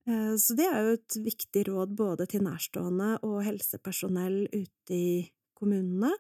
Eh, 0.09 0.35
så 0.37 0.57
det 0.57 0.67
er 0.69 0.81
jo 0.85 0.97
et 0.99 1.19
viktig 1.25 1.67
råd 1.71 1.95
både 1.97 2.27
til 2.29 2.45
nærstående 2.45 3.17
og 3.25 3.39
helsepersonell 3.47 4.45
ute 4.53 4.97
i 4.97 5.13
kommunene, 5.57 6.13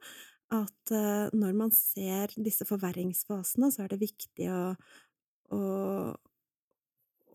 at 0.54 0.94
eh, 0.94 1.32
når 1.36 1.56
man 1.58 1.74
ser 1.74 2.32
disse 2.36 2.66
forverringsfasene, 2.68 3.70
så 3.72 3.84
er 3.84 3.92
det 3.92 4.04
viktig 4.04 4.48
å, 4.52 4.62
å, 5.52 5.62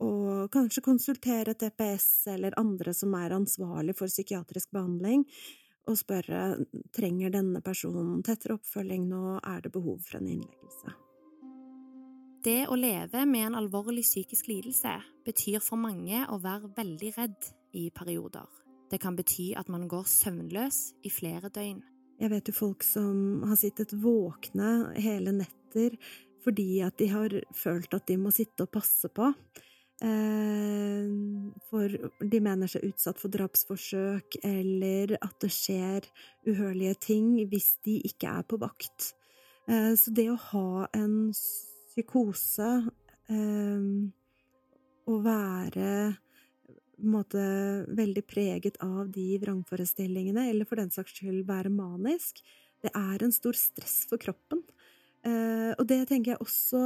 å 0.05 0.11
kanskje 0.53 0.85
konsultere 0.85 1.57
TPS 1.59 2.09
eller 2.33 2.57
andre 2.61 2.95
som 2.97 3.13
er 3.19 3.37
ansvarlig 3.37 3.97
for 3.99 4.09
psykiatrisk 4.09 4.73
behandling, 4.73 5.27
og 5.87 5.97
spørre 5.97 6.59
trenger 6.95 7.33
denne 7.33 7.61
personen 7.65 8.23
tettere 8.25 8.57
oppfølging 8.59 9.07
nå, 9.09 9.37
er 9.39 9.61
det 9.63 9.71
behov 9.73 10.01
for 10.05 10.19
en 10.19 10.31
innleggelse. 10.33 10.95
Det 12.43 12.69
å 12.71 12.75
leve 12.79 13.25
med 13.27 13.49
en 13.49 13.59
alvorlig 13.59 14.05
psykisk 14.05 14.47
lidelse 14.47 14.93
betyr 15.27 15.59
for 15.63 15.81
mange 15.81 16.23
å 16.31 16.37
være 16.39 16.71
veldig 16.77 17.11
redd 17.17 17.49
i 17.75 17.89
perioder. 17.91 18.47
Det 18.89 19.01
kan 19.03 19.17
bety 19.17 19.51
at 19.59 19.67
man 19.69 19.89
går 19.91 20.07
søvnløs 20.07 20.77
i 21.05 21.11
flere 21.13 21.51
døgn. 21.53 21.81
Jeg 22.19 22.31
vet 22.31 22.49
jo 22.49 22.55
folk 22.55 22.83
som 22.83 23.43
har 23.47 23.59
sittet 23.59 23.93
våkne 23.95 24.95
hele 24.99 25.35
netter 25.35 25.95
fordi 26.43 26.79
at 26.85 26.95
de 26.99 27.09
har 27.11 27.35
følt 27.55 27.93
at 27.95 28.07
de 28.07 28.15
må 28.19 28.31
sitte 28.31 28.63
og 28.63 28.71
passe 28.71 29.11
på. 29.11 29.33
Eh, 29.99 31.07
for 31.67 31.91
de 32.31 32.39
mener 32.39 32.71
seg 32.71 32.85
utsatt 32.87 33.19
for 33.19 33.31
drapsforsøk, 33.33 34.39
eller 34.47 35.17
at 35.19 35.35
det 35.43 35.51
skjer 35.51 36.07
uhørlige 36.47 36.95
ting 37.09 37.33
hvis 37.51 37.73
de 37.83 37.97
ikke 38.07 38.31
er 38.39 38.47
på 38.47 38.59
vakt. 38.61 39.11
Eh, 39.67 39.91
så 39.99 40.13
det 40.15 40.29
å 40.31 40.39
ha 40.53 40.87
en 40.95 41.33
psykose 41.35 42.71
eh, 43.27 43.91
å 45.09 45.19
være 45.25 45.91
måte 46.99 47.43
veldig 47.95 48.23
preget 48.27 48.79
av 48.83 49.07
de 49.11 49.33
vrangforestillingene, 49.39 50.49
eller 50.51 50.67
for 50.67 50.79
den 50.79 50.91
saks 50.91 51.15
skyld 51.15 51.45
være 51.47 51.71
manisk, 51.71 52.41
det 52.83 52.91
er 52.95 53.23
en 53.23 53.35
stor 53.35 53.55
stress 53.55 54.05
for 54.07 54.19
kroppen. 54.19 54.63
Og 55.19 55.81
det 55.83 55.97
tenker 56.07 56.31
jeg 56.31 56.39
også 56.39 56.81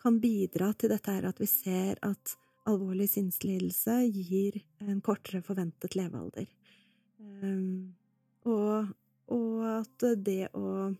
kan 0.00 0.20
bidra 0.22 0.72
til 0.74 0.92
dette 0.92 1.12
her 1.12 1.28
at 1.28 1.40
vi 1.42 1.48
ser 1.50 2.00
at 2.06 2.36
alvorlig 2.68 3.08
sinnslidelse 3.10 3.96
gir 4.12 4.60
en 4.86 5.00
kortere 5.04 5.42
forventet 5.44 5.96
levealder. 5.98 6.48
Eh, 7.20 7.62
og, 8.48 8.90
og 9.30 9.70
at 9.70 10.10
det 10.24 10.42
å 10.56 10.90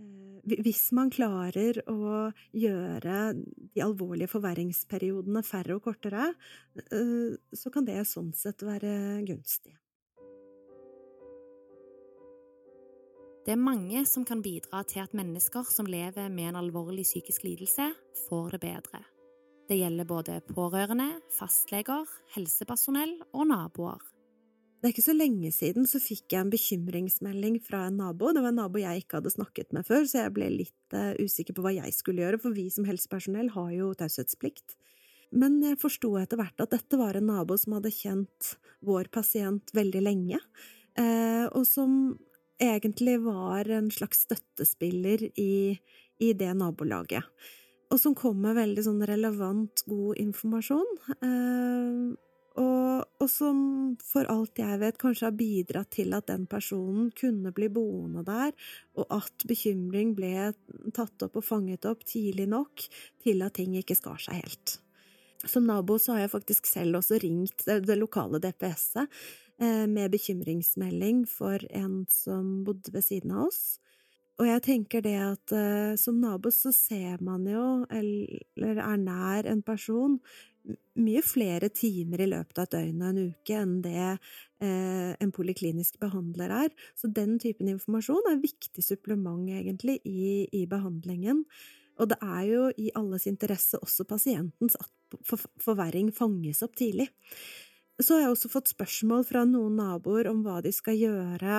Eh, 0.00 0.56
hvis 0.64 0.88
man 0.96 1.10
klarer 1.12 1.80
å 1.90 2.30
gjøre 2.56 3.18
de 3.36 3.84
alvorlige 3.84 4.32
forverringsperiodene 4.32 5.42
færre 5.46 5.76
og 5.76 5.84
kortere, 5.84 6.32
eh, 6.76 7.36
så 7.52 7.72
kan 7.74 7.86
det 7.88 8.00
sånn 8.08 8.32
sett 8.36 8.64
være 8.66 9.22
gunstig. 9.28 9.76
Det 13.50 13.56
er 13.56 13.66
mange 13.66 14.04
som 14.06 14.22
kan 14.22 14.44
bidra 14.44 14.84
til 14.86 15.00
at 15.02 15.14
mennesker 15.16 15.66
som 15.66 15.88
lever 15.90 16.28
med 16.30 16.52
en 16.52 16.58
alvorlig 16.60 17.02
psykisk 17.02 17.42
lidelse, 17.42 17.88
får 18.28 18.52
det 18.54 18.60
bedre. 18.62 19.00
Det 19.66 19.74
gjelder 19.80 20.06
både 20.06 20.36
pårørende, 20.46 21.08
fastleger, 21.34 22.06
helsepersonell 22.36 23.16
og 23.32 23.48
naboer. 23.50 24.04
Det 24.78 24.86
er 24.86 24.94
ikke 24.94 25.06
så 25.08 25.16
lenge 25.16 25.50
siden 25.50 25.90
så 25.90 25.98
fikk 25.98 26.30
jeg 26.30 26.44
en 26.44 26.54
bekymringsmelding 26.54 27.58
fra 27.66 27.88
en 27.88 27.98
nabo. 28.04 28.30
Det 28.30 28.46
var 28.46 28.54
en 28.54 28.60
nabo 28.62 28.84
jeg 28.84 29.02
ikke 29.02 29.18
hadde 29.18 29.34
snakket 29.34 29.74
med 29.74 29.90
før, 29.90 30.06
så 30.06 30.22
jeg 30.22 30.36
ble 30.38 30.52
litt 30.54 30.94
uh, 30.94 31.18
usikker 31.18 31.58
på 31.58 31.66
hva 31.66 31.74
jeg 31.80 31.98
skulle 31.98 32.22
gjøre, 32.22 32.38
for 32.46 32.54
vi 32.54 32.70
som 32.70 32.86
helsepersonell 32.86 33.50
har 33.58 33.74
jo 33.74 33.90
taushetsplikt. 33.98 34.78
Men 35.34 35.58
jeg 35.66 35.82
forsto 35.82 36.14
etter 36.22 36.38
hvert 36.38 36.62
at 36.62 36.78
dette 36.78 37.02
var 37.02 37.18
en 37.18 37.32
nabo 37.34 37.58
som 37.58 37.80
hadde 37.80 37.96
kjent 37.98 38.54
vår 38.86 39.10
pasient 39.10 39.74
veldig 39.74 40.06
lenge, 40.06 40.38
uh, 40.38 41.50
og 41.50 41.66
som 41.66 42.12
egentlig 42.60 43.18
var 43.24 43.68
en 43.72 43.90
slags 43.94 44.26
støttespiller 44.26 45.26
i, 45.40 45.78
i 46.20 46.32
det 46.36 46.52
nabolaget. 46.58 47.24
Og 47.90 47.98
som 47.98 48.14
kom 48.14 48.38
med 48.44 48.58
veldig 48.58 48.82
sånn 48.86 49.00
relevant, 49.08 49.82
god 49.90 50.18
informasjon. 50.22 50.90
Eh, 51.18 52.10
og, 52.60 53.06
og, 53.22 53.26
som 53.30 53.58
for 54.02 54.28
alt 54.30 54.58
jeg 54.58 54.78
vet 54.82 54.98
kanskje 55.00 55.28
har 55.28 55.36
bidratt 55.38 55.92
til 55.94 56.14
at 56.16 56.28
den 56.30 56.46
personen 56.50 57.08
kunne 57.16 57.52
bli 57.54 57.70
boende 57.72 58.24
der, 58.26 58.52
og 58.98 59.06
at 59.20 59.46
bekymring 59.48 60.12
ble 60.18 60.50
tatt 60.96 61.26
opp 61.26 61.38
og 61.38 61.46
fanget 61.46 61.86
opp 61.88 62.04
tidlig 62.06 62.48
nok 62.50 62.86
til 63.24 63.42
at 63.46 63.56
ting 63.58 63.78
ikke 63.78 63.98
skar 63.98 64.22
seg 64.22 64.42
helt. 64.42 64.76
Som 65.48 65.64
nabo 65.70 65.96
så 65.96 66.16
har 66.16 66.26
jeg 66.26 66.34
faktisk 66.34 66.66
selv 66.68 66.98
også 66.98 67.20
ringt 67.22 67.64
det, 67.64 67.96
lokale 67.96 68.42
DPS-et 68.42 69.08
med 69.60 70.12
bekymringsmelding 70.14 71.26
for 71.28 71.60
en 71.76 72.06
som 72.08 72.62
bodde 72.64 72.94
ved 72.94 73.04
siden 73.04 73.34
av 73.36 73.50
oss. 73.50 73.78
Og 74.40 74.46
jeg 74.48 74.62
tenker 74.64 75.02
det 75.04 75.18
at 75.20 75.52
uh, 75.52 75.96
som 76.00 76.16
nabo 76.22 76.48
så 76.54 76.72
ser 76.72 77.20
man 77.20 77.44
jo, 77.44 77.84
eller 77.92 78.80
er 78.80 79.02
nær 79.02 79.48
en 79.50 79.60
person 79.60 80.16
mye 81.00 81.22
flere 81.24 81.70
timer 81.72 82.22
i 82.24 82.28
løpet 82.30 82.58
av 82.58 82.66
et 82.66 82.74
døgn 82.74 83.02
og 83.02 83.10
en 83.10 83.20
uke 83.32 83.56
enn 83.56 83.76
det 83.84 84.06
eh, 84.06 85.12
en 85.16 85.32
poliklinisk 85.34 85.96
behandler 86.02 86.52
er. 86.52 86.74
Så 86.98 87.10
den 87.16 87.38
typen 87.42 87.70
informasjon 87.72 88.28
er 88.28 88.36
et 88.36 88.44
viktig 88.44 88.84
supplement, 88.84 89.48
egentlig, 89.48 89.98
i, 90.04 90.44
i 90.52 90.66
behandlingen. 90.70 91.44
Og 92.00 92.12
det 92.12 92.20
er 92.24 92.44
jo 92.48 92.68
i 92.80 92.92
alles 92.96 93.26
interesse, 93.28 93.80
også 93.80 94.06
pasientens, 94.08 94.76
at 94.76 95.40
forverring 95.60 96.12
fanges 96.16 96.62
opp 96.64 96.76
tidlig. 96.80 97.10
Så 98.00 98.16
har 98.16 98.24
jeg 98.24 98.32
også 98.32 98.50
fått 98.52 98.70
spørsmål 98.72 99.24
fra 99.28 99.44
noen 99.48 99.76
naboer 99.80 100.30
om 100.30 100.40
hva 100.44 100.60
de 100.64 100.72
skal 100.72 100.96
gjøre 100.96 101.56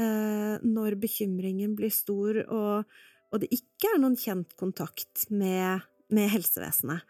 eh, 0.00 0.56
når 0.66 0.96
bekymringen 1.02 1.76
blir 1.78 1.92
stor 1.94 2.40
og, 2.42 2.88
og, 3.30 3.36
det 3.42 3.52
ikke 3.54 3.92
er 3.94 4.00
noen 4.02 4.18
kjent 4.18 4.56
kontakt 4.58 5.28
med, 5.30 5.86
med 6.10 6.32
helsevesenet. 6.32 7.06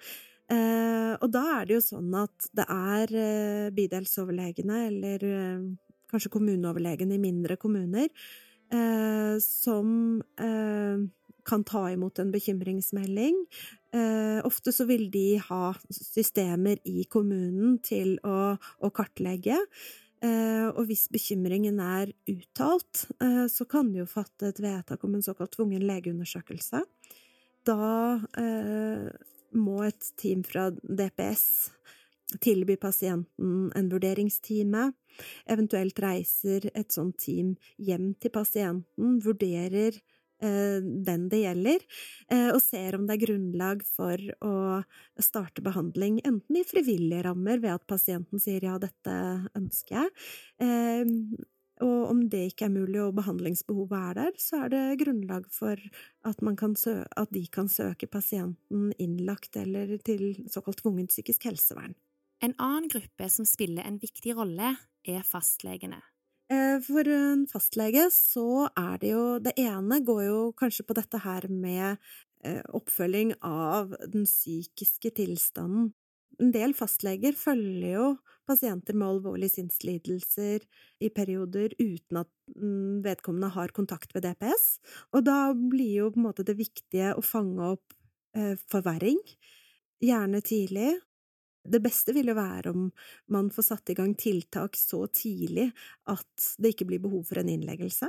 Eh, 0.50 1.14
og 1.14 1.28
da 1.32 1.44
er 1.60 1.68
det 1.68 1.78
jo 1.78 1.86
sånn 1.86 2.12
at 2.18 2.50
det 2.58 2.66
er 2.74 3.16
eh, 3.16 3.70
bydelsoverlegene, 3.74 4.82
eller 4.90 5.24
eh, 5.30 5.64
kanskje 6.10 6.32
kommuneoverlegene 6.34 7.16
i 7.16 7.22
mindre 7.22 7.56
kommuner, 7.60 8.10
eh, 8.74 9.36
som 9.44 10.20
eh, 10.42 11.06
kan 11.46 11.64
ta 11.66 11.86
imot 11.92 12.18
en 12.22 12.32
bekymringsmelding. 12.32 13.38
Eh, 13.94 14.38
ofte 14.46 14.72
så 14.72 14.86
vil 14.88 15.08
de 15.10 15.40
ha 15.48 15.72
systemer 15.90 16.78
i 16.88 17.04
kommunen 17.10 17.78
til 17.84 18.16
å, 18.26 18.54
å 18.56 18.92
kartlegge. 18.94 19.58
Eh, 20.20 20.68
og 20.68 20.84
hvis 20.90 21.06
bekymringen 21.12 21.80
er 21.80 22.12
uttalt, 22.28 23.06
eh, 23.24 23.46
så 23.48 23.64
kan 23.64 23.88
de 23.92 24.02
jo 24.02 24.08
fatte 24.10 24.50
et 24.50 24.60
vedtak 24.60 25.04
om 25.04 25.16
en 25.16 25.24
såkalt 25.24 25.54
tvungen 25.56 25.86
legeundersøkelse. 25.88 26.84
Da 27.64 27.90
eh, 28.40 29.08
må 29.56 29.82
et 29.86 30.12
team 30.20 30.44
fra 30.44 30.68
DPS 30.70 31.70
tilby 32.44 32.76
pasienten 32.76 33.70
en 33.74 33.88
vurderingstime. 33.90 34.90
Eventuelt 35.50 35.98
reiser 36.04 36.68
et 36.74 36.92
sånt 36.92 37.18
team 37.24 37.56
hjem 37.80 38.12
til 38.20 38.32
pasienten, 38.34 39.18
vurderer 39.24 39.96
den 40.40 41.28
det 41.32 41.42
gjelder, 41.42 41.84
eh, 42.32 42.48
og 42.54 42.60
ser 42.64 42.96
om 42.96 43.06
det 43.08 43.18
er 43.18 43.24
grunnlag 43.26 43.84
for 43.86 44.26
å 44.46 44.54
starte 45.20 45.64
behandling, 45.64 46.20
enten 46.24 46.60
i 46.60 46.66
frivillige 46.66 47.26
rammer 47.28 47.60
ved 47.62 47.74
at 47.76 47.88
pasienten 47.90 48.42
sier 48.42 48.64
ja, 48.64 48.78
dette 48.80 49.16
ønsker 49.58 49.98
jeg, 50.00 50.12
eh, 50.64 51.48
og 51.80 52.10
om 52.10 52.20
det 52.28 52.42
ikke 52.50 52.66
er 52.68 52.74
mulig 52.74 53.00
og 53.00 53.14
behandlingsbehovet 53.16 53.96
er 54.10 54.18
der, 54.18 54.34
så 54.40 54.64
er 54.66 54.72
det 54.74 55.00
grunnlag 55.00 55.46
for 55.52 55.80
at, 56.28 56.42
at 56.44 57.32
de 57.32 57.44
kan 57.52 57.70
søke 57.72 58.08
pasienten 58.10 58.90
innlagt 59.00 59.56
eller 59.56 59.96
til 60.04 60.42
såkalt 60.52 60.82
tvungent 60.82 61.14
psykisk 61.14 61.48
helsevern. 61.48 61.96
En 62.44 62.54
annen 62.60 62.88
gruppe 62.92 63.28
som 63.32 63.48
spiller 63.48 63.88
en 63.88 64.00
viktig 64.00 64.36
rolle, 64.36 64.76
er 65.08 65.24
fastlegene. 65.24 66.02
Eh, 66.50 66.80
for 66.82 67.06
en 67.06 67.44
fastlege 67.50 68.08
så 68.14 68.66
er 68.78 68.98
det 69.02 69.12
jo 69.12 69.24
Det 69.38 69.54
ene 69.60 70.00
går 70.02 70.22
jo 70.26 70.40
kanskje 70.58 70.86
på 70.86 70.96
dette 70.98 71.20
her 71.22 71.46
med 71.48 71.96
eh, 72.44 72.62
oppfølging 72.74 73.36
av 73.46 73.94
den 74.10 74.26
psykiske 74.26 75.12
tilstanden. 75.14 75.92
En 76.40 76.50
del 76.54 76.72
fastleger 76.74 77.36
følger 77.36 77.92
jo 77.94 78.06
pasienter 78.48 78.96
med 78.96 79.06
alvorlige 79.12 79.58
sinnslidelser 79.58 80.64
i 81.04 81.10
perioder 81.12 81.74
uten 81.78 82.22
at 82.22 82.30
mm, 82.56 83.04
vedkommende 83.04 83.52
har 83.54 83.74
kontakt 83.76 84.14
ved 84.16 84.24
DPS, 84.24 84.80
og 85.12 85.26
da 85.28 85.52
blir 85.54 85.92
jo 86.00 86.08
på 86.10 86.18
en 86.18 86.26
måte 86.30 86.46
det 86.48 86.56
viktige 86.58 87.12
å 87.14 87.22
fange 87.22 87.74
opp 87.76 87.94
eh, 88.34 88.56
forverring, 88.72 89.20
gjerne 90.00 90.40
tidlig, 90.40 90.96
det 91.68 91.82
beste 91.84 92.14
vil 92.16 92.30
jo 92.32 92.38
være 92.38 92.72
om 92.72 92.86
man 93.34 93.50
får 93.52 93.66
satt 93.66 93.92
i 93.92 93.96
gang 93.98 94.14
tiltak 94.18 94.78
så 94.78 95.04
tidlig 95.12 95.68
at 96.08 96.54
det 96.58 96.74
ikke 96.74 96.88
blir 96.88 97.02
behov 97.04 97.26
for 97.28 97.42
en 97.42 97.50
innleggelse. 97.52 98.08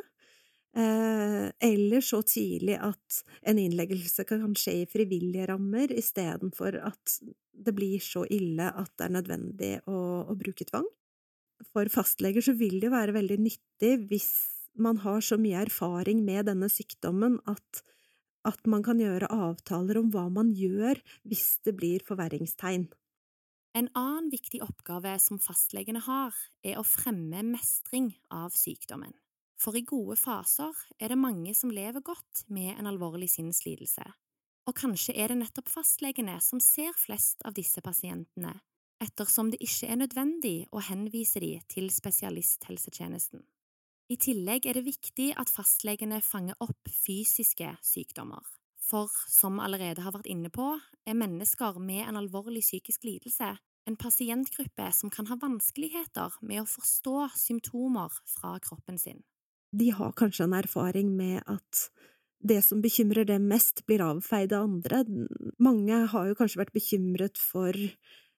Eh, 0.72 1.48
eller 1.68 2.04
så 2.06 2.22
tidlig 2.24 2.78
at 2.80 3.20
en 3.44 3.60
innleggelse 3.60 4.24
kan 4.30 4.56
skje 4.56 4.78
i 4.84 4.88
frivillige 4.88 5.50
rammer, 5.52 5.92
istedenfor 5.92 6.80
at 6.80 7.18
det 7.52 7.76
blir 7.76 8.00
så 8.00 8.24
ille 8.32 8.70
at 8.72 8.94
det 8.96 9.08
er 9.08 9.16
nødvendig 9.18 9.74
å, 9.92 10.00
å 10.32 10.38
bruke 10.40 10.68
tvang. 10.70 10.88
For 11.74 11.92
fastleger 11.92 12.46
så 12.46 12.56
vil 12.58 12.80
det 12.80 12.88
jo 12.88 12.96
være 12.96 13.18
veldig 13.20 13.38
nyttig 13.44 13.94
hvis 14.10 14.32
man 14.80 15.02
har 15.04 15.20
så 15.26 15.36
mye 15.38 15.66
erfaring 15.68 16.24
med 16.26 16.48
denne 16.48 16.70
sykdommen 16.72 17.38
at, 17.52 17.84
at 18.48 18.64
man 18.72 18.86
kan 18.86 19.02
gjøre 19.02 19.30
avtaler 19.30 20.00
om 20.00 20.10
hva 20.14 20.30
man 20.32 20.56
gjør 20.56 21.04
hvis 21.28 21.60
det 21.68 21.76
blir 21.78 22.08
forverringstegn. 22.08 22.88
En 23.72 23.88
annen 23.96 24.28
viktig 24.32 24.60
oppgave 24.66 25.14
som 25.24 25.40
fastlegene 25.40 26.02
har, 26.04 26.36
er 26.64 26.80
å 26.80 26.84
fremme 26.84 27.44
mestring 27.54 28.10
av 28.28 28.52
sykdommen. 28.52 29.14
For 29.62 29.78
i 29.78 29.84
gode 29.88 30.18
faser 30.20 30.76
er 31.00 31.14
det 31.14 31.20
mange 31.22 31.54
som 31.56 31.72
lever 31.72 32.04
godt 32.04 32.44
med 32.52 32.74
en 32.74 32.90
alvorlig 32.90 33.30
sinnslidelse, 33.32 34.04
og 34.68 34.76
kanskje 34.78 35.16
er 35.16 35.32
det 35.32 35.40
nettopp 35.40 35.70
fastlegene 35.72 36.36
som 36.44 36.60
ser 36.64 36.92
flest 36.98 37.46
av 37.48 37.56
disse 37.56 37.84
pasientene, 37.86 38.58
ettersom 39.02 39.54
det 39.54 39.62
ikke 39.64 39.90
er 39.94 40.02
nødvendig 40.02 40.56
å 40.74 40.84
henvise 40.86 41.40
de 41.42 41.54
til 41.72 41.88
spesialisthelsetjenesten. 41.94 43.46
I 44.12 44.18
tillegg 44.20 44.68
er 44.68 44.76
det 44.76 44.90
viktig 44.90 45.30
at 45.40 45.50
fastlegene 45.54 46.20
fanger 46.26 46.58
opp 46.60 46.90
fysiske 46.92 47.70
sykdommer. 47.86 48.44
For 48.92 49.08
som 49.32 49.62
allerede 49.64 50.04
har 50.04 50.12
vært 50.12 50.28
inne 50.28 50.52
på, 50.52 50.74
er 51.08 51.16
mennesker 51.16 51.80
med 51.80 52.04
en 52.10 52.20
alvorlig 52.20 52.66
psykisk 52.66 53.06
lidelse 53.08 53.54
en 53.86 53.98
pasientgruppe 53.98 54.92
som 54.94 55.10
kan 55.10 55.28
ha 55.28 55.38
vanskeligheter 55.42 56.38
med 56.46 56.64
å 56.64 56.70
forstå 56.70 57.28
symptomer 57.38 58.14
fra 58.30 58.58
kroppen 58.64 59.00
sin. 59.02 59.22
De 59.72 59.90
har 59.96 60.14
kanskje 60.20 60.46
en 60.48 60.58
erfaring 60.58 61.14
med 61.18 61.42
at 61.50 61.86
det 62.42 62.60
som 62.66 62.82
bekymrer 62.82 63.28
dem 63.30 63.46
mest, 63.52 63.84
blir 63.86 64.02
avfeid 64.04 64.54
av 64.58 64.66
andre. 64.66 65.04
Mange 65.62 66.06
har 66.14 66.28
jo 66.28 66.38
kanskje 66.38 66.64
vært 66.64 66.74
bekymret 66.76 67.38
for 67.40 67.78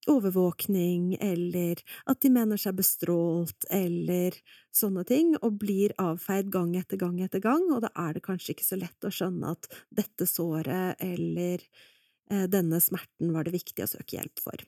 overvåkning, 0.10 1.16
eller 1.22 1.80
at 2.10 2.22
de 2.24 2.32
mener 2.34 2.60
seg 2.60 2.76
bestrålt, 2.78 3.66
eller 3.72 4.36
sånne 4.76 5.06
ting, 5.08 5.34
og 5.42 5.60
blir 5.64 5.96
avfeid 6.02 6.52
gang 6.54 6.76
etter 6.80 7.00
gang 7.02 7.20
etter 7.24 7.44
gang, 7.44 7.66
og 7.72 7.84
da 7.86 7.92
er 8.06 8.18
det 8.18 8.26
kanskje 8.26 8.56
ikke 8.56 8.68
så 8.68 8.80
lett 8.82 9.08
å 9.08 9.14
skjønne 9.14 9.56
at 9.56 9.70
dette 9.94 10.28
såret 10.30 11.02
eller 11.04 11.64
eh, 11.64 12.48
denne 12.52 12.82
smerten 12.84 13.34
var 13.36 13.48
det 13.48 13.56
viktig 13.56 13.86
å 13.86 13.92
søke 13.96 14.18
hjelp 14.18 14.44
for. 14.44 14.66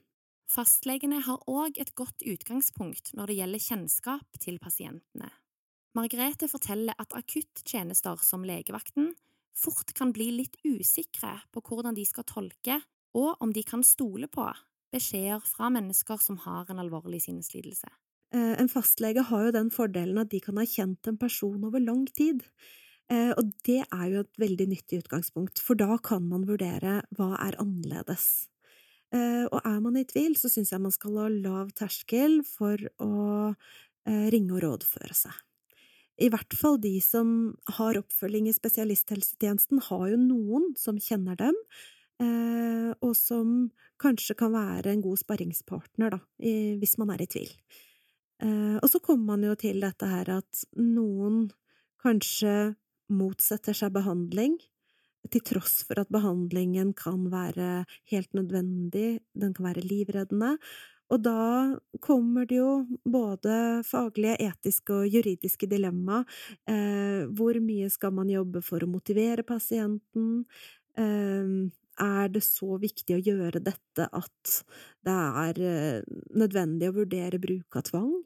Fastlegene 0.52 1.20
har 1.26 1.42
òg 1.50 1.80
et 1.82 1.96
godt 1.98 2.24
utgangspunkt 2.24 3.12
når 3.18 3.32
det 3.32 3.40
gjelder 3.40 3.66
kjennskap 3.66 4.40
til 4.40 4.60
pasientene. 4.62 5.32
Margrethe 5.96 6.48
forteller 6.52 6.96
at 7.00 7.16
akuttjenester 7.16 8.20
som 8.24 8.44
legevakten 8.46 9.14
fort 9.56 9.94
kan 9.96 10.12
bli 10.16 10.30
litt 10.36 10.58
usikre 10.68 11.38
på 11.56 11.64
hvordan 11.64 11.96
de 11.96 12.06
skal 12.08 12.28
tolke, 12.28 12.82
og 13.16 13.42
om 13.44 13.54
de 13.56 13.64
kan 13.64 13.84
stole 13.88 14.28
på, 14.28 14.46
beskjeder 14.96 15.44
fra 15.46 15.70
mennesker 15.74 16.22
som 16.24 16.40
har 16.46 16.72
en 16.72 16.82
alvorlig 16.82 17.22
sinnslidelse. 17.28 17.92
Eh, 18.36 18.56
en 18.60 18.72
fastlege 18.72 19.24
har 19.30 19.48
jo 19.48 19.54
den 19.56 19.70
fordelen 19.74 20.20
at 20.22 20.32
de 20.34 20.42
kan 20.44 20.58
ha 20.60 20.66
kjent 20.68 21.08
en 21.08 21.20
person 21.22 21.64
over 21.68 21.84
lang 21.84 22.06
tid. 22.18 22.44
Eh, 23.12 23.32
og 23.38 23.54
det 23.68 23.84
er 23.86 24.06
jo 24.12 24.24
et 24.24 24.42
veldig 24.42 24.68
nyttig 24.72 25.04
utgangspunkt, 25.04 25.62
for 25.62 25.78
da 25.78 26.00
kan 26.02 26.26
man 26.28 26.48
vurdere 26.50 27.02
hva 27.16 27.36
er 27.38 27.58
annerledes. 27.62 28.48
Eh, 29.14 29.46
og 29.46 29.60
er 29.62 29.82
man 29.84 30.00
i 30.00 30.08
tvil, 30.10 30.34
så 30.40 30.50
syns 30.52 30.74
jeg 30.74 30.82
man 30.82 30.96
skal 30.96 31.20
ha 31.22 31.32
lav 31.32 31.74
terskel 31.78 32.42
for 32.48 32.80
å 33.00 33.54
ringe 34.06 34.54
og 34.54 34.62
rådføre 34.62 35.16
seg. 35.18 35.34
I 36.22 36.28
hvert 36.30 36.54
fall 36.54 36.76
de 36.78 36.94
som 37.02 37.30
har 37.80 37.98
oppfølging 37.98 38.46
i 38.48 38.54
spesialisthelsetjenesten, 38.54 39.82
har 39.88 40.04
jo 40.12 40.20
noen 40.22 40.68
som 40.78 41.00
kjenner 41.02 41.40
dem, 41.40 41.58
og 42.20 43.12
som 43.18 43.72
kanskje 44.00 44.38
kan 44.40 44.54
være 44.54 44.94
en 44.94 45.02
god 45.04 45.20
sparringspartner, 45.20 46.16
da, 46.16 46.20
hvis 46.80 46.96
man 47.02 47.12
er 47.12 47.26
i 47.26 47.28
tvil. 47.28 47.52
Eh, 48.44 48.78
og 48.82 48.88
så 48.92 49.00
kommer 49.00 49.36
man 49.36 49.46
jo 49.48 49.56
til 49.60 49.80
dette 49.84 50.08
her 50.10 50.32
at 50.40 50.66
noen 50.80 51.46
kanskje 52.04 52.76
motsetter 53.16 53.78
seg 53.78 53.94
behandling, 53.96 54.58
til 55.34 55.42
tross 55.42 55.80
for 55.88 55.98
at 55.98 56.12
behandlingen 56.14 56.92
kan 56.98 57.30
være 57.32 57.86
helt 58.12 58.36
nødvendig, 58.38 59.22
den 59.34 59.56
kan 59.56 59.66
være 59.72 59.86
livreddende, 59.86 60.52
og 61.14 61.22
da 61.22 61.78
kommer 62.02 62.48
det 62.50 62.60
jo 62.60 62.86
både 63.06 63.82
faglige, 63.86 64.40
etiske 64.42 64.94
og 64.94 65.10
juridiske 65.14 65.70
dilemma. 65.70 66.24
Eh, 66.66 67.30
hvor 67.30 67.58
mye 67.62 67.92
skal 67.94 68.14
man 68.18 68.32
jobbe 68.34 68.64
for 68.66 68.82
å 68.82 68.90
motivere 68.90 69.46
pasienten? 69.46 70.48
Eh, 70.98 71.70
er 72.02 72.32
det 72.34 72.42
så 72.44 72.78
viktig 72.82 73.16
å 73.18 73.24
gjøre 73.24 73.62
dette 73.64 74.08
at 74.10 74.56
det 75.06 75.16
er 75.16 75.62
eh, 75.64 76.18
nødvendig 76.36 76.90
å 76.90 76.98
vurdere 77.00 77.40
bruk 77.42 77.78
av 77.80 77.88
tvang? 77.90 78.18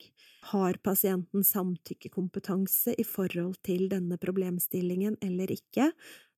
Har 0.51 0.79
pasienten 0.85 1.45
samtykkekompetanse 1.45 2.95
i 2.97 3.05
forhold 3.07 3.59
til 3.65 3.87
denne 3.91 4.17
problemstillingen 4.21 5.19
eller 5.25 5.53
ikke? 5.53 5.91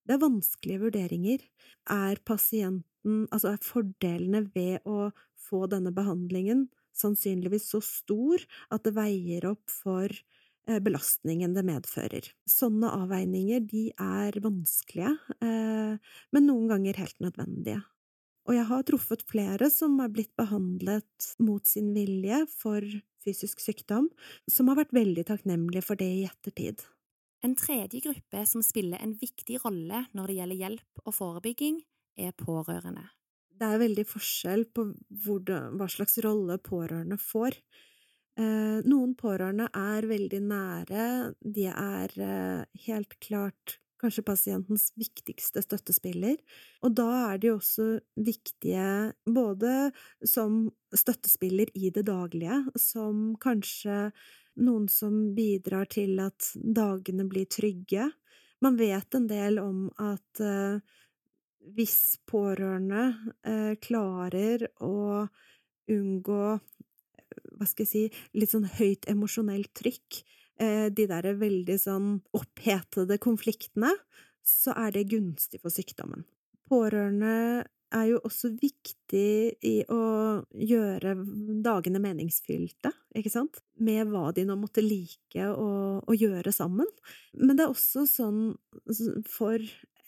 Det 0.07 0.17
er 0.17 0.23
vanskelige 0.23 0.85
vurderinger. 0.87 1.43
Er 1.89 2.21
pasienten 2.25 2.87
Altså, 3.33 3.55
er 3.55 3.63
fordelene 3.65 4.43
ved 4.53 4.83
å 4.85 5.07
få 5.41 5.63
denne 5.65 5.89
behandlingen 5.89 6.67
sannsynligvis 6.93 7.69
så 7.71 7.81
stor 7.83 8.43
at 8.73 8.83
det 8.85 8.93
veier 8.93 9.47
opp 9.49 9.63
for 9.71 10.13
belastningen 10.83 11.55
det 11.55 11.63
medfører. 11.67 12.27
Sånne 12.49 12.91
avveininger, 13.01 13.63
de 13.65 13.87
er 13.97 14.37
vanskelige, 14.43 15.15
eh, 15.41 16.13
men 16.31 16.47
noen 16.47 16.67
ganger 16.69 16.99
helt 17.01 17.19
nødvendige. 17.23 17.81
Og 18.49 18.55
jeg 18.57 18.67
har 18.71 18.85
truffet 18.87 19.23
flere 19.29 19.69
som 19.73 19.99
er 20.01 20.09
blitt 20.13 20.33
behandlet 20.39 21.27
mot 21.39 21.65
sin 21.67 21.91
vilje 21.93 22.43
for 22.49 22.85
fysisk 23.21 23.61
sykdom, 23.61 24.09
som 24.49 24.71
har 24.71 24.79
vært 24.81 24.95
veldig 24.97 25.27
takknemlige 25.29 25.85
for 25.85 25.99
det 25.99 26.09
i 26.09 26.25
ettertid. 26.25 26.81
En 27.45 27.55
tredje 27.57 28.01
gruppe 28.01 28.43
som 28.49 28.61
spiller 28.65 29.01
en 29.01 29.15
viktig 29.17 29.61
rolle 29.63 30.05
når 30.13 30.29
det 30.29 30.37
gjelder 30.37 30.61
hjelp 30.61 31.05
og 31.05 31.15
forebygging, 31.17 31.79
er 32.17 32.33
pårørende. 32.37 33.07
Det 33.61 33.69
er 33.69 33.81
veldig 33.81 34.03
forskjell 34.09 34.65
på 34.73 34.87
hva 35.21 35.87
slags 35.89 36.17
rolle 36.25 36.57
pårørende 36.61 37.17
får. 37.21 37.57
Eh, 38.39 38.79
noen 38.87 39.11
pårørende 39.19 39.67
er 39.75 40.07
veldig 40.07 40.39
nære, 40.45 41.05
de 41.43 41.65
er 41.67 42.13
eh, 42.15 42.83
helt 42.85 43.17
klart 43.19 43.75
kanskje 44.01 44.23
pasientens 44.25 44.87
viktigste 44.97 45.61
støttespiller, 45.61 46.37
og 46.81 46.95
da 46.97 47.09
er 47.33 47.41
de 47.43 47.51
også 47.51 47.89
viktige 48.15 49.11
både 49.27 49.91
som 50.25 50.63
støttespiller 50.95 51.69
i 51.75 51.91
det 51.93 52.05
daglige, 52.07 52.63
som 52.79 53.35
kanskje 53.43 54.07
noen 54.63 54.87
som 54.89 55.19
bidrar 55.35 55.91
til 55.91 56.17
at 56.23 56.49
dagene 56.55 57.27
blir 57.29 57.45
trygge. 57.51 58.09
Man 58.63 58.79
vet 58.79 59.19
en 59.19 59.27
del 59.29 59.59
om 59.61 59.85
at 60.01 60.41
uh, 60.41 60.81
hvis 61.77 62.17
pårørende 62.25 63.77
klarer 63.85 64.65
å 64.81 65.27
unngå 65.93 66.45
hva 67.61 67.69
skal 67.69 67.85
jeg 67.85 67.91
si, 67.91 68.27
litt 68.33 68.51
sånn 68.55 68.65
høyt 68.79 69.05
emosjonelt 69.11 69.69
trykk, 69.77 70.23
Eh, 70.61 70.87
de 70.93 71.07
der 71.09 71.33
veldig 71.39 71.77
sånn 71.81 72.09
opphetede 72.37 73.17
konfliktene, 73.21 73.91
så 74.45 74.75
er 74.77 74.93
det 74.93 75.09
gunstig 75.09 75.61
for 75.63 75.73
sykdommen. 75.73 76.25
Pårørende 76.69 77.65
er 77.91 78.05
jo 78.07 78.19
også 78.23 78.53
viktig 78.55 79.31
i 79.67 79.73
å 79.91 80.03
gjøre 80.55 81.15
dagene 81.65 81.99
meningsfylte, 82.03 82.93
ikke 83.17 83.33
sant, 83.33 83.59
med 83.81 84.07
hva 84.11 84.29
de 84.35 84.45
nå 84.47 84.55
måtte 84.59 84.83
like 84.85 85.49
å, 85.49 85.99
å 85.99 86.15
gjøre 86.15 86.53
sammen. 86.55 86.87
Men 87.33 87.57
det 87.57 87.65
er 87.65 87.73
også 87.73 88.05
sånn 88.07 88.43
for 89.27 89.59